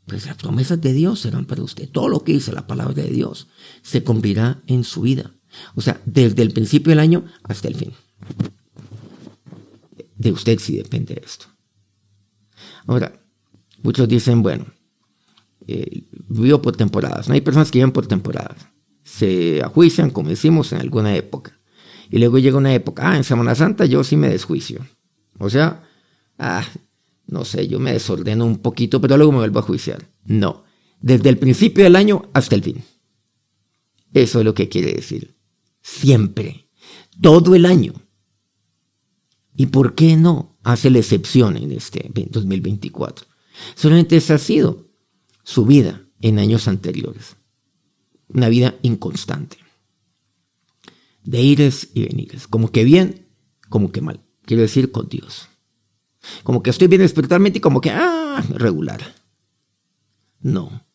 Pues 0.06 0.26
las 0.26 0.37
promesas 0.37 0.80
de 0.80 0.92
Dios 0.92 1.21
serán 1.21 1.47
para 1.47 1.62
usted. 1.62 1.88
Todo 1.90 2.09
lo 2.09 2.23
que 2.23 2.33
dice 2.33 2.52
la 2.52 2.66
palabra 2.66 2.95
de 2.95 3.11
Dios 3.11 3.49
se 3.83 4.04
cumplirá 4.04 4.62
en 4.66 4.85
su 4.85 5.02
vida. 5.02 5.35
O 5.75 5.80
sea, 5.80 6.00
desde 6.04 6.42
el 6.42 6.52
principio 6.52 6.90
del 6.90 7.00
año 7.00 7.25
hasta 7.42 7.68
el 7.68 7.75
fin. 7.75 7.92
De 10.16 10.33
usted 10.33 10.59
sí 10.59 10.76
depende 10.76 11.21
esto. 11.25 11.47
Ahora, 12.87 13.21
muchos 13.83 14.09
dicen, 14.09 14.42
bueno, 14.42 14.66
eh, 15.66 16.04
vivo 16.28 16.62
por 16.62 16.76
temporadas. 16.76 17.28
No 17.28 17.35
hay 17.35 17.40
personas 17.40 17.71
que 17.71 17.78
viven 17.78 17.92
por 17.92 18.06
temporadas. 18.06 18.68
Se 19.02 19.61
ajuician, 19.62 20.11
como 20.11 20.28
decimos, 20.28 20.73
en 20.73 20.80
alguna 20.80 21.14
época. 21.16 21.59
Y 22.11 22.18
luego 22.18 22.38
llega 22.38 22.56
una 22.56 22.73
época, 22.73 23.11
ah, 23.11 23.16
en 23.16 23.25
Semana 23.25 23.54
Santa 23.54 23.85
yo 23.85 24.04
sí 24.04 24.16
me 24.16 24.28
desjuicio. 24.28 24.87
O 25.38 25.50
sea, 25.50 25.83
ah, 26.38 26.64
no 27.26 27.45
sé, 27.45 27.66
yo 27.68 27.80
me 27.80 27.92
desordeno 27.92 28.45
un 28.45 28.59
poquito, 28.59 29.00
pero 29.00 29.16
luego 29.16 29.33
me 29.33 29.38
vuelvo 29.38 29.59
a 29.59 29.62
juiciar. 29.62 30.09
No, 30.25 30.64
desde 31.00 31.28
el 31.28 31.38
principio 31.38 31.85
del 31.85 31.97
año 31.97 32.30
hasta 32.33 32.54
el 32.54 32.62
fin. 32.62 32.83
Eso 34.12 34.38
es 34.38 34.45
lo 34.45 34.54
que 34.54 34.68
quiere 34.68 34.92
decir. 34.92 35.37
Siempre, 35.83 36.71
todo 37.21 37.54
el 37.54 37.66
año. 37.66 37.92
¿Y 39.56 39.66
por 39.66 39.95
qué 39.95 40.16
no 40.16 40.59
hace 40.62 40.90
la 40.90 40.99
excepción 40.99 41.56
en 41.56 41.73
este 41.73 42.11
2024? 42.30 43.26
Solamente 43.75 44.16
esa 44.16 44.35
ha 44.35 44.38
sido 44.38 44.88
su 45.42 45.64
vida 45.64 46.02
en 46.21 46.38
años 46.38 46.68
anteriores. 46.68 47.37
Una 48.28 48.49
vida 48.49 48.76
inconstante. 48.83 49.59
De 51.25 51.40
ires 51.40 51.90
y 51.95 52.04
venires. 52.04 52.47
Como 52.47 52.71
que 52.71 52.85
bien, 52.85 53.26
como 53.68 53.92
que 53.92 54.00
mal. 54.00 54.21
Quiero 54.45 54.62
decir 54.62 54.92
con 54.92 55.09
Dios. 55.09 55.49
Como 56.42 56.62
que 56.62 56.71
estoy 56.71 56.88
bien 56.88 57.02
espiritualmente 57.02 57.59
y 57.59 57.61
como 57.61 57.80
que, 57.80 57.90
ah, 57.90 58.45
regular. 58.50 59.00
No. 60.40 60.87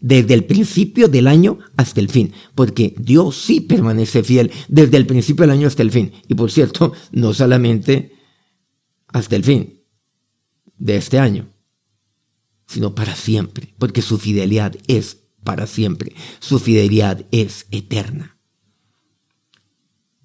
Desde 0.00 0.34
el 0.34 0.44
principio 0.44 1.08
del 1.08 1.26
año 1.26 1.58
hasta 1.76 2.00
el 2.00 2.08
fin. 2.08 2.32
Porque 2.54 2.94
Dios 2.98 3.36
sí 3.36 3.60
permanece 3.60 4.22
fiel 4.22 4.50
desde 4.68 4.96
el 4.96 5.06
principio 5.06 5.42
del 5.42 5.56
año 5.56 5.68
hasta 5.68 5.82
el 5.82 5.90
fin. 5.90 6.12
Y 6.28 6.34
por 6.34 6.50
cierto, 6.50 6.92
no 7.12 7.32
solamente 7.32 8.16
hasta 9.08 9.36
el 9.36 9.44
fin 9.44 9.82
de 10.78 10.96
este 10.96 11.18
año, 11.18 11.48
sino 12.66 12.94
para 12.94 13.14
siempre, 13.14 13.74
porque 13.78 14.02
su 14.02 14.18
fidelidad 14.18 14.76
es 14.86 15.22
para 15.44 15.66
siempre, 15.66 16.12
su 16.40 16.58
fidelidad 16.58 17.24
es 17.30 17.66
eterna. 17.70 18.36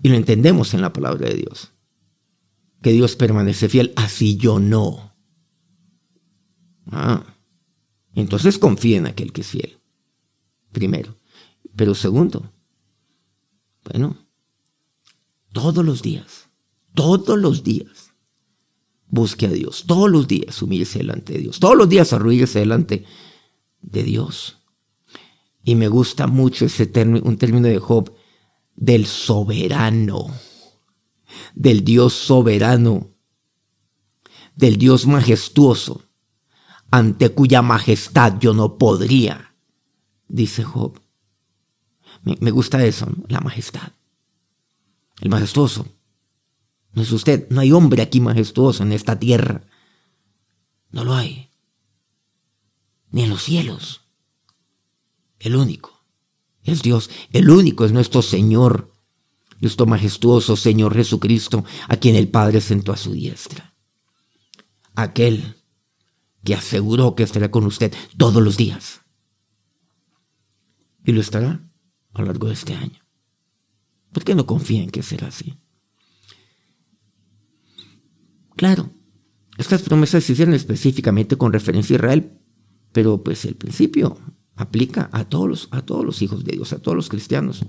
Y 0.01 0.10
lo 0.10 0.15
entendemos 0.15 0.74
en 0.74 0.82
la 0.82 0.94
palabra 0.94 1.30
de 1.30 1.36
Dios, 1.36 1.71
que 2.81 2.91
Dios 2.91 3.15
permanece 3.15 3.69
fiel, 3.69 3.93
así 3.95 4.38
yo 4.38 4.59
no. 4.59 5.15
Ah, 6.88 7.23
entonces 8.13 8.57
confía 8.57 8.97
en 8.97 9.07
aquel 9.07 9.31
que 9.31 9.41
es 9.41 9.47
fiel, 9.47 9.79
primero. 10.71 11.17
Pero 11.75 11.95
segundo, 11.95 12.51
bueno, 13.85 14.17
todos 15.53 15.85
los 15.85 16.01
días, 16.01 16.50
todos 16.93 17.39
los 17.39 17.63
días, 17.63 18.11
busque 19.11 19.45
a 19.45 19.51
Dios. 19.51 19.83
Todos 19.85 20.09
los 20.09 20.27
días 20.27 20.61
humillarse 20.61 21.00
delante 21.00 21.33
de 21.33 21.39
Dios. 21.39 21.59
Todos 21.59 21.77
los 21.77 21.88
días 21.88 22.11
arruíguese 22.13 22.59
delante 22.59 23.05
de 23.81 24.03
Dios. 24.03 24.57
Y 25.63 25.75
me 25.75 25.89
gusta 25.89 26.25
mucho 26.25 26.65
ese 26.65 26.88
término, 26.88 27.23
un 27.25 27.38
término 27.38 27.67
de 27.67 27.77
Job, 27.77 28.11
del 28.75 29.05
soberano, 29.05 30.27
del 31.55 31.84
Dios 31.84 32.13
soberano, 32.13 33.10
del 34.55 34.77
Dios 34.77 35.08
majestuoso, 35.08 36.03
ante 36.91 37.29
cuya 37.29 37.62
majestad 37.62 38.38
yo 38.39 38.53
no 38.53 38.77
podría, 38.77 39.55
dice 40.27 40.63
Job. 40.63 41.00
Me, 42.24 42.51
gusta 42.51 42.84
eso, 42.86 43.08
la 43.27 43.39
majestad. 43.39 43.93
El 45.22 45.29
majestuoso, 45.29 45.88
no 46.93 47.01
es 47.01 47.12
usted. 47.12 47.48
No 47.50 47.62
hay 47.62 47.72
hombre 47.72 48.01
aquí 48.01 48.20
majestuoso 48.20 48.84
en 48.84 48.91
esta 48.91 49.17
tierra. 49.17 49.63
No 50.91 51.03
lo 51.03 51.13
hay. 51.15 51.50
Ni 53.12 53.24
en 53.24 53.29
los 53.29 53.43
cielos. 53.43 54.01
El 55.39 55.55
único 55.55 56.03
es 56.63 56.81
Dios. 56.81 57.10
El 57.31 57.50
único 57.50 57.86
es 57.86 57.91
nuestro 57.91 58.22
Señor. 58.22 58.90
Nuestro 59.62 59.86
majestuoso 59.86 60.58
Señor 60.58 60.96
Jesucristo, 60.96 61.63
a 61.88 61.98
quien 61.98 62.15
el 62.15 62.30
Padre 62.30 62.60
sentó 62.60 62.91
a 62.91 62.98
su 62.98 63.13
diestra. 63.13 63.75
Aquel 64.96 65.56
que 66.44 66.56
aseguró 66.56 67.15
que 67.15 67.24
estará 67.24 67.51
con 67.51 67.65
usted 67.65 67.94
todos 68.18 68.41
los 68.41 68.58
días. 68.58 69.01
Y 71.06 71.12
lo 71.12 71.22
estará 71.22 71.63
a 72.13 72.22
lo 72.22 72.27
largo 72.27 72.48
de 72.48 72.53
este 72.53 72.75
año. 72.75 73.00
¿Por 74.12 74.24
qué 74.24 74.36
no 74.36 74.46
confía 74.46 74.84
en 74.84 74.89
que 74.89 75.03
será 75.03 75.27
así? 75.27 75.58
Claro, 78.56 78.91
estas 79.58 79.82
promesas 79.82 80.24
se 80.24 80.34
hicieron 80.34 80.53
específicamente 80.53 81.38
con 81.38 81.53
referencia 81.53 81.96
a 81.96 82.00
Israel, 82.00 82.39
pero 82.91 83.24
pues 83.24 83.46
el 83.46 83.56
principio 83.56 84.18
aplica 84.56 85.10
a 85.13 85.25
todos 85.25 85.70
a 85.72 85.82
todos 85.82 86.06
los 86.06 86.22
hijos 86.22 86.44
de 86.44 86.53
Dios, 86.53 86.74
a 86.74 86.80
todos 86.80 86.96
los 86.96 87.10
cristianos. 87.10 87.65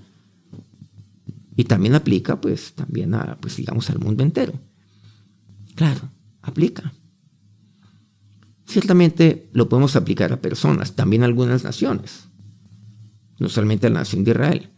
Y 1.57 1.65
también 1.65 1.95
aplica, 1.95 2.41
pues, 2.41 2.73
también 2.75 3.15
a, 3.15 3.39
pues, 3.41 3.57
digamos, 3.57 3.91
al 3.91 3.99
mundo 3.99 4.23
entero. 4.23 4.55
Claro, 5.75 6.11
aplica. 6.41 6.93
Ciertamente 8.67 9.51
lo 9.53 9.69
podemos 9.69 9.97
aplicar 9.97 10.33
a 10.33 10.41
personas, 10.41 10.97
también 10.97 11.23
a 11.23 11.27
algunas 11.27 11.63
naciones, 11.65 12.29
no 13.39 13.49
solamente 13.49 13.87
a 13.87 13.91
la 13.91 14.01
nación 14.01 14.25
de 14.25 14.31
Israel, 14.31 14.71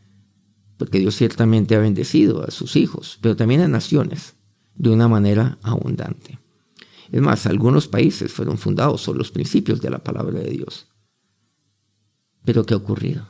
porque 0.77 0.99
Dios 0.99 1.15
ciertamente 1.15 1.77
ha 1.77 1.79
bendecido 1.79 2.45
a 2.45 2.51
sus 2.51 2.75
hijos, 2.77 3.19
pero 3.21 3.37
también 3.37 3.61
a 3.61 3.69
naciones 3.69 4.35
de 4.75 4.91
una 4.91 5.07
manera 5.07 5.59
abundante. 5.63 6.41
Es 7.13 7.21
más, 7.21 7.47
algunos 7.47 7.87
países 7.87 8.33
fueron 8.33 8.59
fundados 8.59 9.03
sobre 9.03 9.19
los 9.19 9.31
principios 9.31 9.81
de 9.81 9.91
la 9.91 10.03
palabra 10.03 10.41
de 10.41 10.51
Dios. 10.51 10.89
Pero 12.45 12.67
¿qué 12.67 12.75
ha 12.75 12.79
ocurrido? 12.79 13.29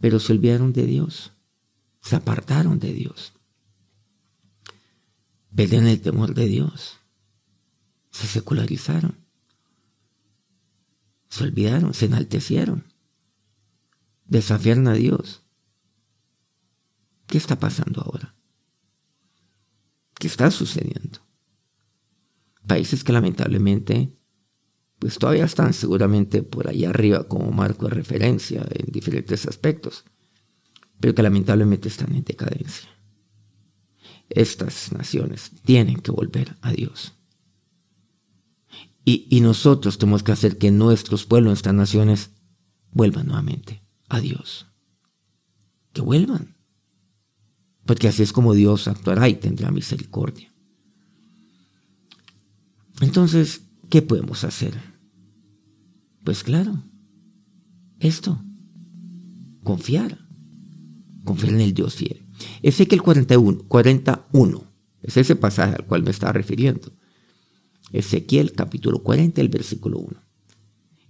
Pero 0.00 0.20
se 0.20 0.32
olvidaron 0.32 0.72
de 0.72 0.86
Dios, 0.86 1.32
se 2.04 2.16
apartaron 2.16 2.78
de 2.78 2.92
Dios, 2.92 3.32
perdieron 5.56 5.88
el 5.88 6.02
temor 6.02 6.34
de 6.34 6.46
Dios, 6.46 6.98
se 8.10 8.26
secularizaron, 8.26 9.24
se 11.30 11.44
olvidaron, 11.44 11.94
se 11.94 12.04
enaltecieron, 12.04 12.92
desafiaron 14.26 14.86
a 14.88 14.92
Dios. 14.92 15.42
¿Qué 17.26 17.38
está 17.38 17.58
pasando 17.58 18.02
ahora? 18.02 18.36
¿Qué 20.18 20.26
está 20.26 20.50
sucediendo. 20.50 21.20
Países 22.66 23.02
que 23.02 23.12
lamentablemente 23.12 24.14
pues 24.98 25.18
todavía 25.18 25.44
están 25.44 25.72
seguramente 25.72 26.42
por 26.42 26.68
allá 26.68 26.90
arriba 26.90 27.28
como 27.28 27.50
marco 27.50 27.88
de 27.88 27.94
referencia 27.94 28.64
en 28.70 28.92
diferentes 28.92 29.46
aspectos, 29.46 30.04
pero 31.04 31.14
que 31.14 31.22
lamentablemente 31.22 31.88
están 31.88 32.14
en 32.14 32.24
decadencia. 32.24 32.88
Estas 34.30 34.90
naciones 34.90 35.50
tienen 35.62 36.00
que 36.00 36.10
volver 36.10 36.56
a 36.62 36.72
Dios. 36.72 37.12
Y, 39.04 39.38
nosotros 39.42 39.98
tenemos 39.98 40.22
que 40.22 40.32
hacer 40.32 40.56
que 40.56 40.70
nuestros 40.70 41.26
pueblos, 41.26 41.58
estas 41.58 41.74
naciones, 41.74 42.30
vuelvan 42.90 43.26
nuevamente 43.26 43.82
a 44.08 44.20
Dios. 44.20 44.66
Que 45.92 46.00
vuelvan 46.00 46.56
porque 47.84 48.08
así 48.08 48.22
es 48.22 48.32
como 48.32 48.54
Dios 48.54 48.88
actuará 48.88 49.28
y 49.28 49.34
tendrá 49.34 49.70
misericordia. 49.70 50.54
Entonces, 53.02 53.60
¿qué 53.90 54.00
podemos 54.00 54.42
hacer? 54.42 54.74
Pues 56.24 56.42
claro, 56.42 56.82
esto, 58.00 58.42
confiar, 59.62 60.23
confiar 61.24 61.54
en 61.54 61.60
el 61.60 61.74
Dios 61.74 61.94
fiel. 61.94 62.26
Ezequiel 62.62 63.02
41, 63.02 63.64
41, 63.68 64.72
es 65.02 65.16
ese 65.16 65.36
pasaje 65.36 65.74
al 65.74 65.86
cual 65.86 66.02
me 66.02 66.10
estaba 66.10 66.32
refiriendo. 66.32 66.92
Ezequiel 67.92 68.52
capítulo 68.52 69.02
40, 69.02 69.40
el 69.40 69.48
versículo 69.48 69.98
1. 69.98 70.22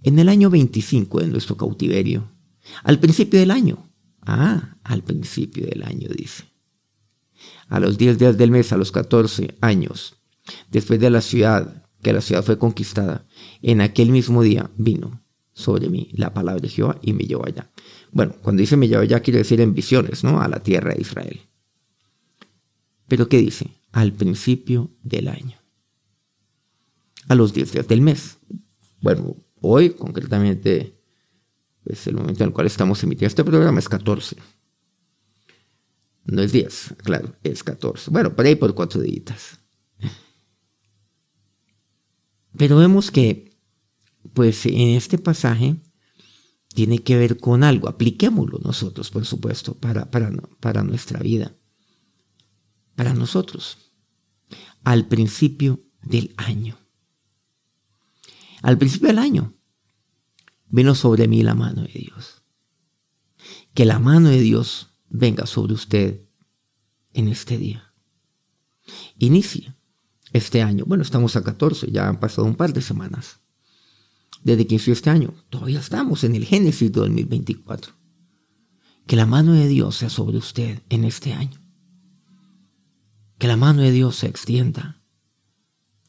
En 0.03 0.19
el 0.19 0.29
año 0.29 0.49
25 0.49 1.21
de 1.21 1.27
nuestro 1.27 1.57
cautiverio, 1.57 2.31
al 2.83 2.99
principio 2.99 3.39
del 3.39 3.51
año, 3.51 3.89
ah, 4.21 4.77
al 4.83 5.03
principio 5.03 5.65
del 5.65 5.83
año 5.83 6.09
dice, 6.15 6.45
a 7.67 7.79
los 7.79 7.97
10 7.97 8.19
días 8.19 8.37
del 8.37 8.51
mes, 8.51 8.71
a 8.71 8.77
los 8.77 8.91
14 8.91 9.55
años, 9.61 10.17
después 10.69 10.99
de 10.99 11.09
la 11.09 11.21
ciudad, 11.21 11.83
que 12.03 12.13
la 12.13 12.21
ciudad 12.21 12.43
fue 12.43 12.59
conquistada, 12.59 13.27
en 13.61 13.81
aquel 13.81 14.11
mismo 14.11 14.43
día 14.43 14.69
vino 14.77 15.24
sobre 15.55 15.89
mí 15.89 16.09
la 16.11 16.33
palabra 16.33 16.61
de 16.61 16.69
Jehová 16.69 16.99
y 17.01 17.13
me 17.13 17.23
llevó 17.23 17.47
allá. 17.47 17.71
Bueno, 18.11 18.35
cuando 18.41 18.59
dice 18.59 18.75
me 18.75 18.87
llevó 18.87 19.01
allá 19.01 19.21
quiere 19.21 19.39
decir 19.39 19.61
en 19.61 19.73
visiones, 19.73 20.23
¿no? 20.23 20.41
A 20.41 20.47
la 20.49 20.61
tierra 20.61 20.93
de 20.93 21.01
Israel. 21.01 21.41
Pero 23.07 23.29
¿qué 23.29 23.37
dice? 23.37 23.71
Al 23.93 24.11
principio 24.11 24.91
del 25.01 25.29
año. 25.29 25.57
A 27.29 27.35
los 27.35 27.53
10 27.53 27.71
días 27.71 27.87
del 27.87 28.01
mes. 28.01 28.37
Bueno, 28.99 29.37
hoy 29.61 29.91
concretamente, 29.91 30.99
pues 31.83 32.05
el 32.07 32.15
momento 32.15 32.43
en 32.43 32.49
el 32.49 32.53
cual 32.53 32.67
estamos 32.67 33.01
emitiendo 33.03 33.27
este 33.27 33.43
programa 33.45 33.79
es 33.79 33.87
14. 33.87 34.35
No 36.25 36.41
es 36.41 36.51
10, 36.51 36.95
claro, 37.03 37.33
es 37.43 37.63
14. 37.63 38.11
Bueno, 38.11 38.35
por 38.35 38.45
ahí 38.45 38.55
por 38.55 38.75
cuatro 38.75 39.01
días. 39.01 39.59
Pero 42.57 42.77
vemos 42.77 43.11
que, 43.11 43.54
pues 44.33 44.65
en 44.65 44.89
este 44.89 45.17
pasaje 45.17 45.77
tiene 46.73 46.99
que 46.99 47.17
ver 47.17 47.37
con 47.37 47.63
algo. 47.63 47.87
Apliquémoslo 47.87 48.59
nosotros, 48.59 49.09
por 49.09 49.25
supuesto, 49.25 49.75
para, 49.75 50.11
para, 50.11 50.31
para 50.59 50.83
nuestra 50.83 51.19
vida. 51.19 51.55
Para 52.95 53.13
nosotros. 53.13 53.77
Al 54.83 55.07
principio 55.07 55.81
del 56.01 56.33
año. 56.37 56.77
Al 58.61 58.77
principio 58.77 59.07
del 59.07 59.19
año 59.19 59.53
vino 60.67 60.95
sobre 60.95 61.27
mí 61.27 61.43
la 61.43 61.55
mano 61.55 61.83
de 61.83 61.93
Dios. 61.93 62.43
Que 63.73 63.85
la 63.85 63.99
mano 63.99 64.29
de 64.29 64.39
Dios 64.39 64.89
venga 65.09 65.45
sobre 65.45 65.73
usted 65.73 66.21
en 67.13 67.27
este 67.27 67.57
día. 67.57 67.93
Inicie 69.17 69.75
este 70.33 70.61
año. 70.61 70.85
Bueno, 70.85 71.03
estamos 71.03 71.35
a 71.35 71.43
14, 71.43 71.91
ya 71.91 72.07
han 72.07 72.19
pasado 72.19 72.45
un 72.45 72.55
par 72.55 72.73
de 72.73 72.81
semanas. 72.81 73.39
Desde 74.45 74.67
que 74.67 74.75
inició 74.75 74.93
este 74.93 75.09
año, 75.09 75.33
todavía 75.49 75.79
estamos 75.79 76.23
en 76.23 76.35
el 76.35 76.45
Génesis 76.45 76.91
2024. 76.91 77.95
Que 79.07 79.15
la 79.15 79.25
mano 79.25 79.53
de 79.53 79.67
Dios 79.67 79.95
sea 79.95 80.09
sobre 80.11 80.37
usted 80.37 80.83
en 80.89 81.03
este 81.03 81.33
año. 81.33 81.59
Que 83.39 83.47
la 83.47 83.57
mano 83.57 83.81
de 83.81 83.91
Dios 83.91 84.17
se 84.17 84.27
extienda 84.27 85.01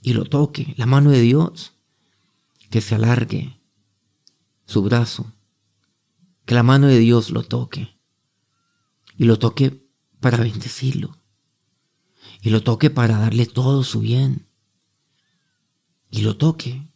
y 0.03 0.13
lo 0.13 0.25
toque. 0.27 0.75
La 0.77 0.85
mano 0.85 1.11
de 1.13 1.23
Dios 1.23 1.73
que 2.69 2.83
se 2.83 2.95
alargue 2.95 3.59
su 4.67 4.83
brazo. 4.83 5.33
Que 6.45 6.55
la 6.55 6.63
mano 6.63 6.89
de 6.89 6.99
Dios 6.99 7.31
lo 7.31 7.43
toque 7.43 7.99
y 9.17 9.25
lo 9.25 9.39
toque 9.39 9.89
para 10.21 10.37
bendecirlo. 10.37 11.17
Y 12.43 12.51
lo 12.51 12.63
toque 12.63 12.91
para 12.91 13.17
darle 13.17 13.47
todo 13.47 13.83
su 13.83 14.01
bien. 14.01 14.47
Y 16.11 16.21
lo 16.21 16.37
toque 16.37 16.93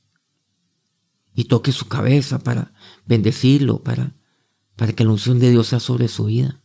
y 1.40 1.44
toque 1.44 1.72
su 1.72 1.88
cabeza 1.88 2.38
para 2.40 2.74
bendecirlo, 3.06 3.82
para, 3.82 4.14
para 4.76 4.92
que 4.92 5.04
la 5.04 5.12
unción 5.12 5.38
de 5.38 5.50
Dios 5.50 5.68
sea 5.68 5.80
sobre 5.80 6.06
su 6.08 6.26
vida. 6.26 6.60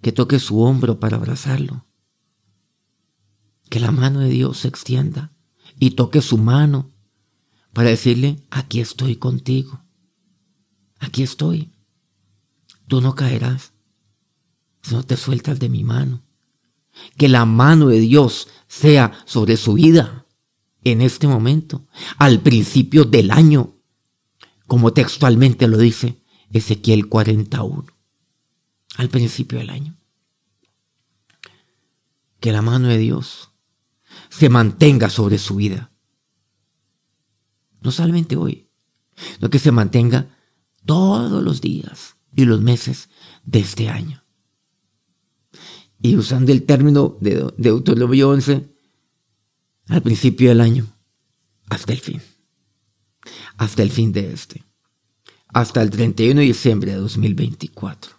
Que 0.00 0.12
toque 0.12 0.38
su 0.38 0.60
hombro 0.60 1.00
para 1.00 1.16
abrazarlo. 1.16 1.88
Que 3.68 3.80
la 3.80 3.90
mano 3.90 4.20
de 4.20 4.28
Dios 4.28 4.58
se 4.58 4.68
extienda 4.68 5.32
y 5.80 5.90
toque 5.90 6.22
su 6.22 6.38
mano 6.38 6.92
para 7.72 7.88
decirle, 7.88 8.46
aquí 8.48 8.78
estoy 8.78 9.16
contigo. 9.16 9.82
Aquí 11.00 11.24
estoy. 11.24 11.72
Tú 12.86 13.00
no 13.00 13.16
caerás 13.16 13.72
si 14.82 14.94
no 14.94 15.02
te 15.02 15.16
sueltas 15.16 15.58
de 15.58 15.68
mi 15.68 15.82
mano. 15.82 16.22
Que 17.16 17.28
la 17.28 17.44
mano 17.44 17.88
de 17.88 17.98
Dios 17.98 18.46
sea 18.68 19.20
sobre 19.24 19.56
su 19.56 19.72
vida 19.72 20.21
en 20.84 21.00
este 21.00 21.26
momento, 21.26 21.86
al 22.18 22.40
principio 22.40 23.04
del 23.04 23.30
año, 23.30 23.74
como 24.66 24.92
textualmente 24.92 25.68
lo 25.68 25.78
dice 25.78 26.22
Ezequiel 26.50 27.08
41, 27.08 27.86
al 28.96 29.08
principio 29.08 29.58
del 29.58 29.70
año. 29.70 29.96
Que 32.40 32.52
la 32.52 32.62
mano 32.62 32.88
de 32.88 32.98
Dios 32.98 33.50
se 34.28 34.48
mantenga 34.48 35.08
sobre 35.08 35.38
su 35.38 35.56
vida. 35.56 35.92
No 37.80 37.90
solamente 37.90 38.36
hoy, 38.36 38.68
sino 39.36 39.50
que 39.50 39.58
se 39.58 39.72
mantenga 39.72 40.36
todos 40.84 41.42
los 41.42 41.60
días 41.60 42.16
y 42.34 42.44
los 42.44 42.60
meses 42.60 43.08
de 43.44 43.60
este 43.60 43.88
año. 43.88 44.24
Y 46.00 46.16
usando 46.16 46.50
el 46.50 46.64
término 46.64 47.16
de 47.20 47.52
Deuteronomio 47.56 48.30
11, 48.30 48.68
al 49.88 50.02
principio 50.02 50.48
del 50.48 50.60
año, 50.60 50.86
hasta 51.68 51.92
el 51.92 52.00
fin. 52.00 52.22
Hasta 53.56 53.82
el 53.82 53.90
fin 53.90 54.12
de 54.12 54.32
este. 54.32 54.64
Hasta 55.48 55.82
el 55.82 55.90
31 55.90 56.40
de 56.40 56.46
diciembre 56.46 56.92
de 56.92 56.98
2024. 56.98 58.12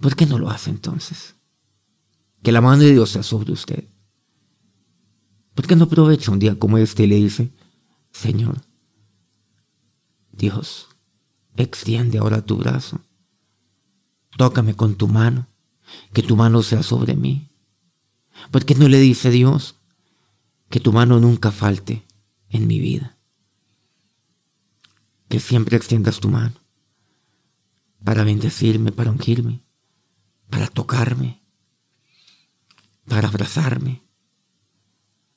¿Por 0.00 0.16
qué 0.16 0.26
no 0.26 0.38
lo 0.38 0.50
hace 0.50 0.70
entonces? 0.70 1.36
Que 2.42 2.52
la 2.52 2.60
mano 2.60 2.82
de 2.82 2.92
Dios 2.92 3.10
sea 3.10 3.22
sobre 3.22 3.52
usted. 3.52 3.84
¿Por 5.54 5.66
qué 5.66 5.76
no 5.76 5.84
aprovecha 5.84 6.32
un 6.32 6.38
día 6.38 6.58
como 6.58 6.78
este 6.78 7.04
y 7.04 7.06
le 7.06 7.16
dice, 7.16 7.52
Señor, 8.10 8.60
Dios, 10.32 10.88
extiende 11.56 12.18
ahora 12.18 12.44
tu 12.44 12.56
brazo, 12.56 13.00
tócame 14.36 14.74
con 14.74 14.96
tu 14.96 15.08
mano, 15.08 15.46
que 16.12 16.22
tu 16.22 16.36
mano 16.36 16.62
sea 16.62 16.82
sobre 16.82 17.14
mí. 17.14 17.51
¿Por 18.50 18.64
qué 18.64 18.74
no 18.74 18.88
le 18.88 18.98
dice 18.98 19.30
Dios 19.30 19.76
que 20.68 20.80
tu 20.80 20.92
mano 20.92 21.20
nunca 21.20 21.50
falte 21.50 22.04
en 22.48 22.66
mi 22.66 22.80
vida? 22.80 23.16
Que 25.28 25.40
siempre 25.40 25.76
extiendas 25.76 26.20
tu 26.20 26.28
mano 26.28 26.54
para 28.04 28.24
bendecirme, 28.24 28.92
para 28.92 29.10
ungirme, 29.10 29.62
para 30.50 30.66
tocarme, 30.66 31.42
para 33.06 33.28
abrazarme, 33.28 34.02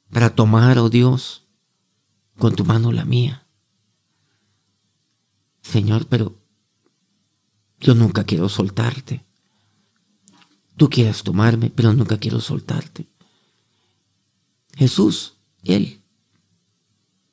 para 0.09 0.35
tomar, 0.35 0.77
oh 0.79 0.89
Dios, 0.89 1.47
con 2.37 2.55
tu 2.55 2.65
mano 2.65 2.91
la 2.91 3.05
mía. 3.05 3.47
Señor, 5.61 6.07
pero 6.07 6.37
yo 7.79 7.95
nunca 7.95 8.23
quiero 8.23 8.49
soltarte. 8.49 9.25
Tú 10.77 10.89
quieres 10.89 11.23
tomarme, 11.23 11.69
pero 11.69 11.93
nunca 11.93 12.17
quiero 12.17 12.39
soltarte. 12.39 13.07
Jesús, 14.75 15.35
Él, 15.63 16.01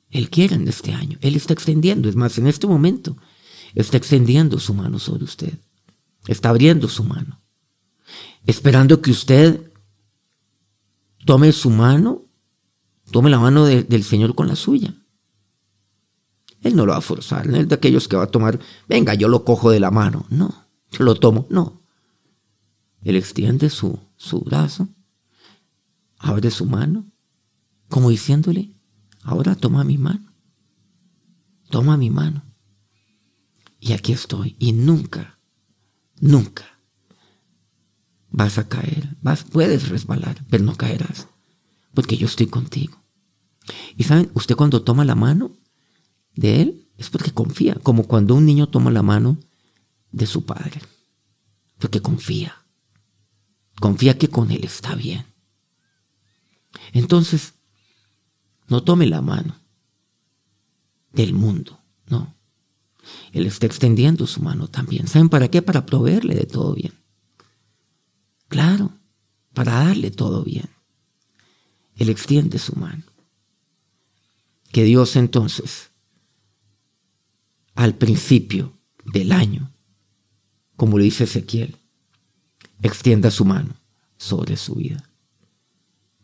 Él 0.09 0.29
quiere 0.29 0.55
en 0.55 0.67
este 0.67 0.93
año. 0.93 1.17
Él 1.21 1.35
está 1.35 1.53
extendiendo, 1.53 2.07
es 2.07 2.15
más, 2.15 2.37
en 2.37 2.47
este 2.47 2.67
momento, 2.67 3.17
está 3.75 3.97
extendiendo 3.97 4.59
su 4.59 4.73
mano 4.73 4.99
sobre 4.99 5.25
usted. 5.25 5.53
Está 6.27 6.49
abriendo 6.49 6.87
su 6.87 7.03
mano. 7.03 7.41
Esperando 8.45 9.01
que 9.01 9.11
usted 9.11 9.71
tome 11.25 11.51
su 11.51 11.69
mano 11.69 12.23
Tome 13.13 13.29
la 13.29 13.39
mano 13.39 13.65
del 13.65 14.03
Señor 14.03 14.33
con 14.33 14.47
la 14.47 14.55
suya. 14.55 14.95
Él 16.61 16.75
no 16.75 16.85
lo 16.85 16.93
va 16.93 16.97
a 16.97 17.01
forzar, 17.01 17.45
no 17.45 17.57
es 17.57 17.67
de 17.67 17.75
aquellos 17.75 18.07
que 18.07 18.15
va 18.15 18.23
a 18.23 18.31
tomar, 18.31 18.59
venga, 18.87 19.13
yo 19.13 19.27
lo 19.27 19.45
cojo 19.45 19.69
de 19.69 19.79
la 19.79 19.91
mano. 19.91 20.25
No, 20.29 20.65
lo 20.97 21.13
tomo, 21.13 21.45
no. 21.49 21.82
Él 23.03 23.15
extiende 23.15 23.69
su, 23.69 23.99
su 24.15 24.41
brazo, 24.41 24.87
abre 26.17 26.51
su 26.51 26.65
mano, 26.65 27.11
como 27.89 28.09
diciéndole, 28.09 28.73
ahora 29.21 29.55
toma 29.55 29.83
mi 29.83 29.97
mano, 29.97 30.33
toma 31.69 31.97
mi 31.97 32.09
mano. 32.09 32.43
Y 33.79 33.93
aquí 33.93 34.13
estoy, 34.13 34.55
y 34.59 34.71
nunca, 34.71 35.39
nunca 36.19 36.79
vas 38.29 38.57
a 38.57 38.67
caer, 38.67 39.17
vas, 39.21 39.43
puedes 39.43 39.89
resbalar, 39.89 40.45
pero 40.49 40.63
no 40.63 40.75
caerás 40.75 41.27
porque 41.93 42.17
yo 42.17 42.27
estoy 42.27 42.47
contigo. 42.47 43.01
Y 43.95 44.03
saben, 44.03 44.29
usted 44.33 44.55
cuando 44.55 44.83
toma 44.83 45.05
la 45.05 45.15
mano 45.15 45.55
de 46.35 46.61
Él 46.61 46.89
es 46.97 47.09
porque 47.09 47.31
confía, 47.31 47.75
como 47.75 48.07
cuando 48.07 48.35
un 48.35 48.45
niño 48.45 48.67
toma 48.67 48.91
la 48.91 49.03
mano 49.03 49.37
de 50.11 50.25
su 50.25 50.45
padre, 50.45 50.81
porque 51.77 52.01
confía, 52.01 52.62
confía 53.83 54.17
que 54.17 54.29
con 54.29 54.49
Él 54.49 54.63
está 54.63 54.95
bien. 54.95 55.25
Entonces, 56.93 57.55
no 58.69 58.81
tome 58.81 59.07
la 59.07 59.21
mano 59.21 59.57
del 61.11 61.33
mundo, 61.33 61.81
no. 62.07 62.33
Él 63.33 63.45
está 63.45 63.65
extendiendo 63.65 64.25
su 64.25 64.41
mano 64.41 64.69
también. 64.69 65.09
¿Saben 65.09 65.27
para 65.27 65.49
qué? 65.49 65.61
Para 65.61 65.85
proveerle 65.85 66.33
de 66.33 66.45
todo 66.45 66.73
bien. 66.75 66.93
Claro, 68.47 68.93
para 69.53 69.73
darle 69.73 70.11
todo 70.11 70.45
bien. 70.45 70.69
Él 71.97 72.07
extiende 72.07 72.59
su 72.59 72.77
mano. 72.77 73.03
Que 74.71 74.85
Dios 74.85 75.17
entonces, 75.17 75.91
al 77.75 77.95
principio 77.95 78.77
del 79.03 79.33
año, 79.33 79.73
como 80.77 80.97
le 80.97 81.03
dice 81.03 81.25
Ezequiel, 81.25 81.82
extienda 82.83 83.31
su 83.31 83.45
mano 83.45 83.75
sobre 84.17 84.57
su 84.57 84.75
vida. 84.75 85.09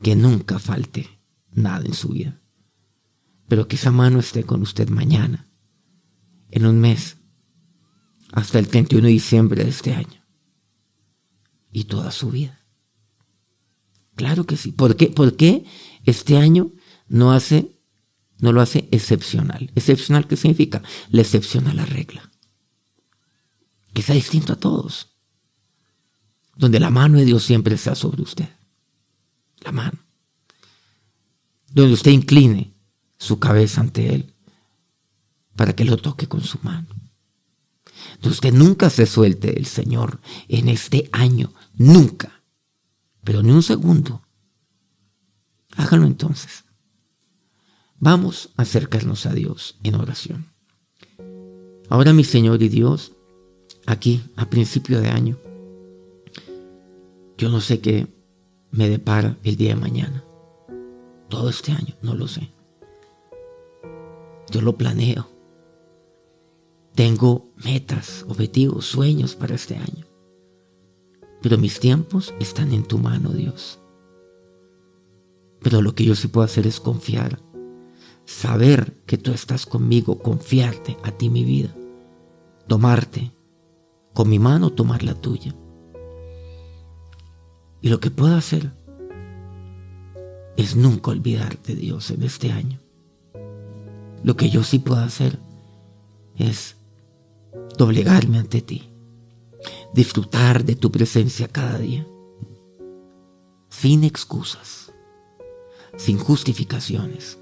Que 0.02 0.16
nunca 0.16 0.60
falte 0.60 1.20
nada 1.52 1.86
en 1.86 1.94
su 1.94 2.10
vida. 2.10 2.40
Pero 3.48 3.68
que 3.68 3.76
esa 3.76 3.92
mano 3.92 4.20
esté 4.20 4.44
con 4.44 4.62
usted 4.62 4.90
mañana, 4.90 5.48
en 6.52 6.66
un 6.66 6.80
mes, 6.80 7.18
hasta 8.32 8.60
el 8.60 8.68
31 8.68 9.08
de 9.08 9.12
diciembre 9.12 9.64
de 9.64 9.70
este 9.70 9.94
año. 9.94 10.24
Y 11.72 11.86
toda 11.86 12.12
su 12.12 12.30
vida. 12.30 12.60
Claro 14.16 14.46
que 14.46 14.58
sí. 14.58 14.72
¿Por 14.72 14.96
qué? 14.96 15.08
¿Por 15.08 15.36
qué 15.36 15.66
este 16.04 16.38
año 16.38 16.72
no 17.08 17.32
hace, 17.32 17.80
no 18.40 18.52
lo 18.52 18.62
hace 18.62 18.88
excepcional? 18.92 19.72
¿Excepcional 19.76 20.28
qué 20.28 20.36
significa? 20.36 20.84
La 21.10 21.22
excepción 21.22 21.68
a 21.68 21.74
la 21.74 21.86
regla. 21.86 22.32
Que 23.94 24.02
sea 24.02 24.16
distinto 24.16 24.54
a 24.54 24.60
todos. 24.60 25.19
Donde 26.60 26.80
la 26.80 26.90
mano 26.90 27.18
de 27.18 27.26
Dios 27.26 27.44
siempre 27.44 27.78
sea 27.78 27.96
sobre 27.96 28.22
usted. 28.22 28.50
La 29.62 29.72
mano. 29.72 29.98
Donde 31.72 31.94
usted 31.94 32.12
incline 32.12 32.74
su 33.18 33.40
cabeza 33.40 33.82
ante 33.82 34.14
Él 34.14 34.34
para 35.56 35.74
que 35.74 35.86
lo 35.86 35.98
toque 35.98 36.28
con 36.28 36.42
su 36.42 36.60
mano. 36.62 36.88
Donde 38.22 38.30
usted 38.30 38.54
nunca 38.54 38.92
se 38.92 39.08
suelte 39.08 39.54
del 39.54 39.66
Señor 39.66 40.20
en 40.48 40.70
este 40.70 41.10
año. 41.12 41.54
Nunca 41.74 42.40
pero 43.24 43.44
ni 43.44 43.52
un 43.52 43.62
segundo. 43.62 44.24
Hágalo 45.76 46.08
entonces. 46.08 46.64
Vamos 48.00 48.50
a 48.56 48.64
acercarnos 48.64 49.28
a 49.28 49.34
Dios 49.34 49.78
en 49.84 49.94
oración. 49.94 50.48
Ahora 51.90 52.12
mi 52.12 52.24
Señor 52.24 52.64
y 52.64 52.70
Dios, 52.70 53.12
aquí 53.86 54.24
a 54.36 54.50
principio 54.50 55.00
de 55.02 55.10
año, 55.10 55.38
yo 57.40 57.48
no 57.48 57.62
sé 57.62 57.80
qué 57.80 58.06
me 58.70 58.90
depara 58.90 59.38
el 59.44 59.56
día 59.56 59.70
de 59.70 59.80
mañana. 59.80 60.26
Todo 61.30 61.50
este 61.50 61.72
año, 61.72 61.96
no 62.02 62.14
lo 62.14 62.28
sé. 62.28 62.52
Yo 64.52 64.60
lo 64.60 64.76
planeo. 64.76 65.26
Tengo 66.96 67.50
metas, 67.64 68.26
objetivos, 68.28 68.88
sueños 68.88 69.38
para 69.38 69.56
este 69.56 69.78
año. 69.78 70.06
Pero 71.42 71.58
mis 71.58 71.80
tiempos 71.80 72.34
están 72.42 72.74
en 72.74 72.84
tu 72.84 72.98
mano, 72.98 73.30
Dios. 73.30 73.80
Pero 75.62 75.82
lo 75.82 75.96
que 75.96 76.04
yo 76.04 76.16
sí 76.16 76.28
puedo 76.28 76.44
hacer 76.44 76.68
es 76.68 76.82
confiar. 76.82 77.40
Saber 78.26 78.98
que 79.06 79.18
tú 79.18 79.32
estás 79.32 79.66
conmigo, 79.66 80.20
confiarte 80.20 80.98
a 81.04 81.12
ti 81.12 81.30
mi 81.30 81.46
vida. 81.46 81.74
Tomarte 82.68 83.32
con 84.14 84.28
mi 84.28 84.40
mano, 84.40 84.74
tomar 84.74 85.04
la 85.04 85.14
tuya. 85.14 85.56
Y 87.82 87.90
lo 87.90 88.00
que 88.00 88.12
puedo 88.12 88.36
hacer 88.36 88.72
es 90.58 90.76
nunca 90.76 91.12
olvidarte, 91.12 91.76
Dios, 91.76 92.12
en 92.12 92.24
este 92.24 92.52
año. 92.52 92.80
Lo 94.24 94.36
que 94.36 94.50
yo 94.50 94.64
sí 94.64 94.80
puedo 94.80 95.02
hacer 95.02 95.40
es 96.36 96.76
doblegarme 97.78 98.40
ante 98.40 98.62
ti, 98.62 98.90
disfrutar 99.94 100.66
de 100.66 100.76
tu 100.76 100.92
presencia 100.92 101.48
cada 101.48 101.78
día, 101.78 102.06
sin 103.70 104.04
excusas, 104.04 104.92
sin 105.96 106.18
justificaciones. 106.18 107.38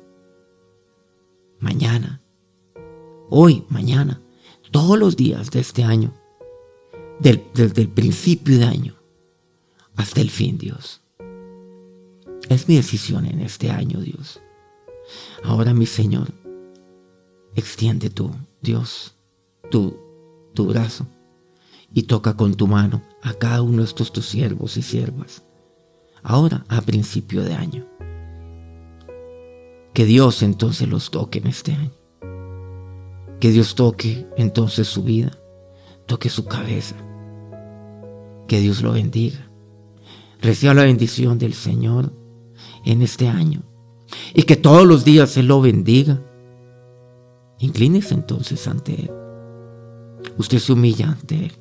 Mañana, 1.60 2.21
hoy, 3.32 3.65
mañana, 3.69 4.21
todos 4.69 5.00
los 5.00 5.15
días 5.15 5.50
de 5.50 5.62
este 5.62 5.84
año, 5.84 6.13
desde 7.19 7.82
el 7.82 7.89
principio 7.89 8.60
de 8.60 8.65
año 8.65 8.96
hasta 9.97 10.21
el 10.21 10.29
fin, 10.29 10.57
Dios. 10.57 11.01
Es 12.49 12.69
mi 12.69 12.75
decisión 12.75 13.25
en 13.25 13.41
este 13.41 13.69
año, 13.69 13.99
Dios. 13.99 14.39
Ahora, 15.43 15.73
mi 15.73 15.86
Señor, 15.86 16.29
extiende 17.55 18.10
tú, 18.10 18.31
Dios, 18.62 19.15
tu, 19.69 19.97
tu 20.53 20.67
brazo 20.67 21.07
y 21.93 22.03
toca 22.03 22.38
con 22.38 22.55
tu 22.55 22.67
mano 22.67 23.01
a 23.23 23.33
cada 23.33 23.62
uno 23.62 23.77
de 23.77 23.86
estos 23.86 24.13
tus 24.13 24.27
siervos 24.27 24.77
y 24.77 24.81
siervas. 24.81 25.43
Ahora, 26.23 26.65
a 26.67 26.81
principio 26.81 27.43
de 27.43 27.53
año. 27.53 27.86
Que 29.93 30.05
Dios 30.05 30.43
entonces 30.43 30.88
los 30.88 31.10
toque 31.10 31.39
en 31.39 31.47
este 31.47 31.73
año. 31.73 31.91
Que 33.39 33.51
Dios 33.51 33.75
toque 33.75 34.27
entonces 34.38 34.88
su 34.88 35.03
vida, 35.03 35.31
toque 36.05 36.29
su 36.29 36.45
cabeza. 36.45 36.95
Que 38.47 38.60
Dios 38.60 38.81
lo 38.81 38.93
bendiga. 38.93 39.46
Reciba 40.41 40.73
la 40.73 40.84
bendición 40.84 41.38
del 41.38 41.54
Señor 41.54 42.13
en 42.86 43.02
este 43.02 43.28
año. 43.28 43.63
Y 44.34 44.43
que 44.43 44.56
todos 44.56 44.86
los 44.86 45.04
días 45.04 45.30
se 45.32 45.43
lo 45.43 45.62
bendiga. 45.62 46.21
Inclínese 47.60 48.13
entonces 48.13 48.67
ante 48.67 48.93
Él. 48.93 49.12
Usted 50.38 50.60
se 50.60 50.73
humilla 50.73 51.10
ante 51.10 51.45
Él. 51.45 51.52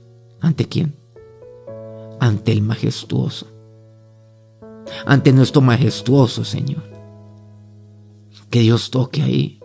¿Ante 0.40 0.68
quién? 0.68 0.96
Ante 2.20 2.52
el 2.52 2.62
majestuoso. 2.62 3.46
Ante 5.06 5.32
nuestro 5.32 5.62
majestuoso 5.62 6.44
Señor. 6.44 6.82
Que 8.50 8.60
Dios 8.60 8.90
toque 8.90 9.22
ahí. 9.22 9.60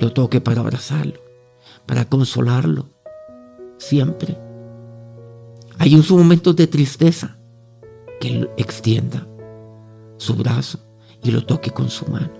Lo 0.00 0.12
toque 0.12 0.40
para 0.40 0.60
abrazarlo. 0.60 1.20
Para 1.86 2.08
consolarlo. 2.08 2.90
Siempre. 3.78 4.38
Hay 5.78 5.94
un 5.94 6.04
momentos 6.08 6.56
de 6.56 6.66
tristeza. 6.66 7.36
Que 8.20 8.48
extienda 8.56 9.26
su 10.16 10.34
brazo 10.34 10.78
y 11.22 11.30
lo 11.30 11.44
toque 11.44 11.70
con 11.70 11.90
su 11.90 12.06
mano. 12.06 12.32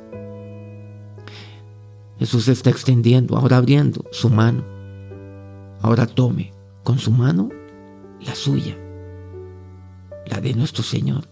Jesús 2.18 2.48
está 2.48 2.70
extendiendo, 2.70 3.36
ahora 3.36 3.56
abriendo 3.56 4.04
su 4.12 4.30
mano. 4.30 4.64
Ahora 5.82 6.06
tome 6.06 6.52
con 6.82 6.98
su 6.98 7.10
mano 7.10 7.50
la 8.20 8.34
suya, 8.34 8.76
la 10.26 10.40
de 10.40 10.54
nuestro 10.54 10.82
Señor. 10.82 11.28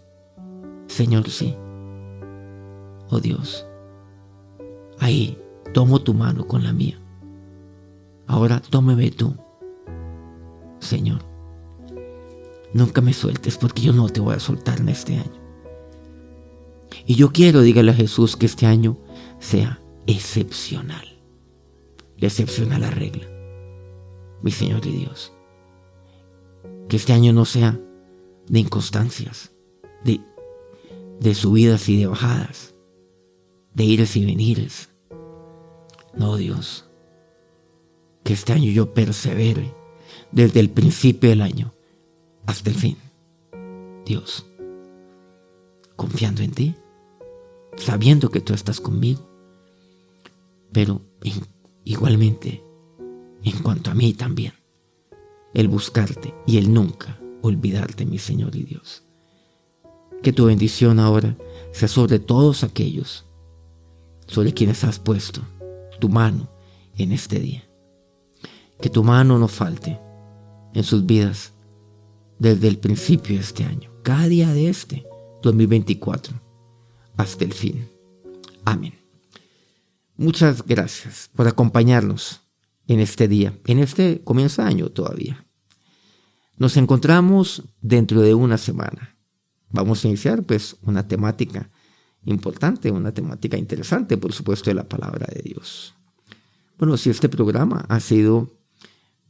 Señor, 0.86 1.28
sí. 1.30 1.56
Oh 3.10 3.20
Dios, 3.20 3.66
ahí 4.98 5.38
tomo 5.72 6.00
tu 6.00 6.14
mano 6.14 6.46
con 6.46 6.64
la 6.64 6.72
mía. 6.72 6.98
Ahora 8.26 8.60
tómeme 8.60 9.10
tú, 9.10 9.34
Señor. 10.80 11.31
Nunca 12.74 13.00
me 13.00 13.12
sueltes 13.12 13.58
porque 13.58 13.82
yo 13.82 13.92
no 13.92 14.08
te 14.08 14.20
voy 14.20 14.34
a 14.34 14.40
soltar 14.40 14.80
en 14.80 14.88
este 14.88 15.16
año. 15.16 15.42
Y 17.06 17.16
yo 17.16 17.32
quiero, 17.32 17.60
dígale 17.60 17.90
a 17.90 17.94
Jesús, 17.94 18.36
que 18.36 18.46
este 18.46 18.66
año 18.66 18.98
sea 19.38 19.82
excepcional. 20.06 21.20
La 22.18 22.28
excepcional 22.28 22.82
regla. 22.92 23.28
Mi 24.42 24.50
Señor 24.50 24.86
y 24.86 24.92
Dios. 24.92 25.32
Que 26.88 26.96
este 26.96 27.12
año 27.12 27.32
no 27.32 27.44
sea 27.44 27.78
de 28.48 28.58
inconstancias, 28.58 29.52
de, 30.04 30.20
de 31.20 31.34
subidas 31.34 31.88
y 31.88 31.98
de 31.98 32.06
bajadas, 32.06 32.74
de 33.74 33.84
ires 33.84 34.16
y 34.16 34.24
venires. 34.24 34.90
No, 36.14 36.36
Dios. 36.36 36.88
Que 38.24 38.32
este 38.32 38.52
año 38.52 38.70
yo 38.70 38.94
persevere 38.94 39.74
desde 40.30 40.60
el 40.60 40.70
principio 40.70 41.30
del 41.30 41.42
año 41.42 41.72
hasta 42.46 42.70
el 42.70 42.76
fin. 42.76 42.96
Dios, 44.04 44.46
confiando 45.96 46.42
en 46.42 46.52
ti 46.52 46.74
sabiendo 47.76 48.30
que 48.30 48.40
tú 48.40 48.54
estás 48.54 48.80
conmigo. 48.80 49.28
Pero 50.72 51.02
igualmente, 51.84 52.64
en 53.42 53.58
cuanto 53.62 53.90
a 53.90 53.94
mí 53.94 54.14
también, 54.14 54.54
el 55.54 55.68
buscarte 55.68 56.34
y 56.46 56.58
el 56.58 56.72
nunca 56.72 57.18
olvidarte, 57.42 58.06
mi 58.06 58.18
Señor 58.18 58.56
y 58.56 58.62
Dios. 58.62 59.04
Que 60.22 60.32
tu 60.32 60.46
bendición 60.46 61.00
ahora 61.00 61.36
sea 61.72 61.88
sobre 61.88 62.18
todos 62.18 62.62
aquellos 62.64 63.26
sobre 64.28 64.54
quienes 64.54 64.84
has 64.84 64.98
puesto 64.98 65.42
tu 65.98 66.08
mano 66.08 66.48
en 66.96 67.12
este 67.12 67.38
día. 67.38 67.68
Que 68.80 68.88
tu 68.88 69.04
mano 69.04 69.38
no 69.38 69.48
falte 69.48 70.00
en 70.72 70.84
sus 70.84 71.04
vidas 71.04 71.51
desde 72.42 72.66
el 72.66 72.78
principio 72.78 73.36
de 73.36 73.40
este 73.40 73.64
año, 73.64 73.92
cada 74.02 74.26
día 74.26 74.52
de 74.52 74.68
este 74.68 75.06
2024 75.44 76.42
hasta 77.16 77.44
el 77.44 77.52
fin. 77.52 77.88
Amén. 78.64 78.94
Muchas 80.16 80.66
gracias 80.66 81.30
por 81.36 81.46
acompañarnos 81.46 82.40
en 82.88 82.98
este 82.98 83.28
día, 83.28 83.56
en 83.66 83.78
este 83.78 84.24
comienzo 84.24 84.60
de 84.60 84.68
año 84.68 84.88
todavía. 84.88 85.46
Nos 86.56 86.76
encontramos 86.76 87.62
dentro 87.80 88.20
de 88.20 88.34
una 88.34 88.58
semana. 88.58 89.16
Vamos 89.70 90.04
a 90.04 90.08
iniciar 90.08 90.42
pues 90.42 90.76
una 90.82 91.06
temática 91.06 91.70
importante, 92.24 92.90
una 92.90 93.14
temática 93.14 93.56
interesante, 93.56 94.16
por 94.18 94.32
supuesto, 94.32 94.68
de 94.68 94.74
la 94.74 94.88
palabra 94.88 95.28
de 95.32 95.42
Dios. 95.42 95.94
Bueno, 96.76 96.96
si 96.96 97.08
este 97.08 97.28
programa 97.28 97.86
ha 97.88 98.00
sido 98.00 98.58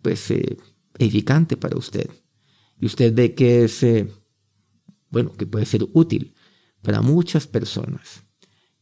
pues 0.01 0.31
eh, 0.31 0.57
edificante 0.99 1.59
para 1.59 1.77
usted 1.77 2.09
y 2.83 2.87
usted 2.87 3.15
ve 3.15 3.33
que 3.37 3.63
es, 3.63 3.81
eh, 3.85 4.13
bueno, 5.09 5.33
que 5.35 5.47
puede 5.47 5.67
ser 5.67 5.87
útil 5.93 6.35
para 6.83 7.01
muchas 7.01 7.47
personas 7.47 8.25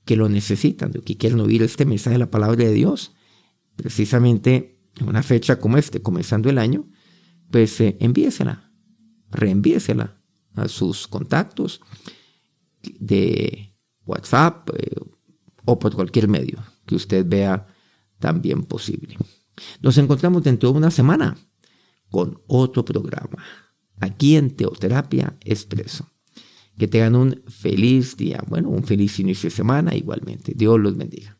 que 0.06 0.16
lo 0.16 0.30
necesitan, 0.30 0.90
que 0.90 1.18
quieren 1.18 1.38
oír 1.40 1.62
este 1.62 1.84
mensaje 1.84 2.14
de 2.14 2.20
la 2.20 2.30
palabra 2.30 2.64
de 2.64 2.72
Dios, 2.72 3.12
precisamente 3.76 4.80
en 4.98 5.06
una 5.06 5.22
fecha 5.22 5.60
como 5.60 5.76
este, 5.76 6.00
comenzando 6.00 6.48
el 6.48 6.56
año, 6.56 6.88
pues 7.50 7.78
eh, 7.82 7.98
envíesela, 8.00 8.72
reenvíesela 9.30 10.18
a 10.54 10.66
sus 10.68 11.06
contactos 11.06 11.82
de 12.82 13.76
WhatsApp 14.06 14.70
eh, 14.78 14.96
o 15.66 15.78
por 15.78 15.94
cualquier 15.94 16.26
medio 16.26 16.64
que 16.86 16.94
usted 16.94 17.26
vea 17.28 17.66
también 18.18 18.62
posible. 18.62 19.18
Nos 19.82 19.98
encontramos 19.98 20.42
dentro 20.42 20.72
de 20.72 20.78
una 20.78 20.90
semana 20.90 21.36
con 22.08 22.40
otro 22.46 22.82
programa, 22.82 23.44
aquí 24.00 24.36
en 24.36 24.50
Teoterapia 24.50 25.36
Expreso. 25.44 26.10
Que 26.76 26.88
tengan 26.88 27.14
un 27.14 27.42
feliz 27.48 28.16
día, 28.16 28.42
bueno, 28.48 28.70
un 28.70 28.84
feliz 28.84 29.18
inicio 29.20 29.48
de 29.50 29.56
semana 29.56 29.94
igualmente. 29.94 30.52
Dios 30.56 30.80
los 30.80 30.96
bendiga. 30.96 31.39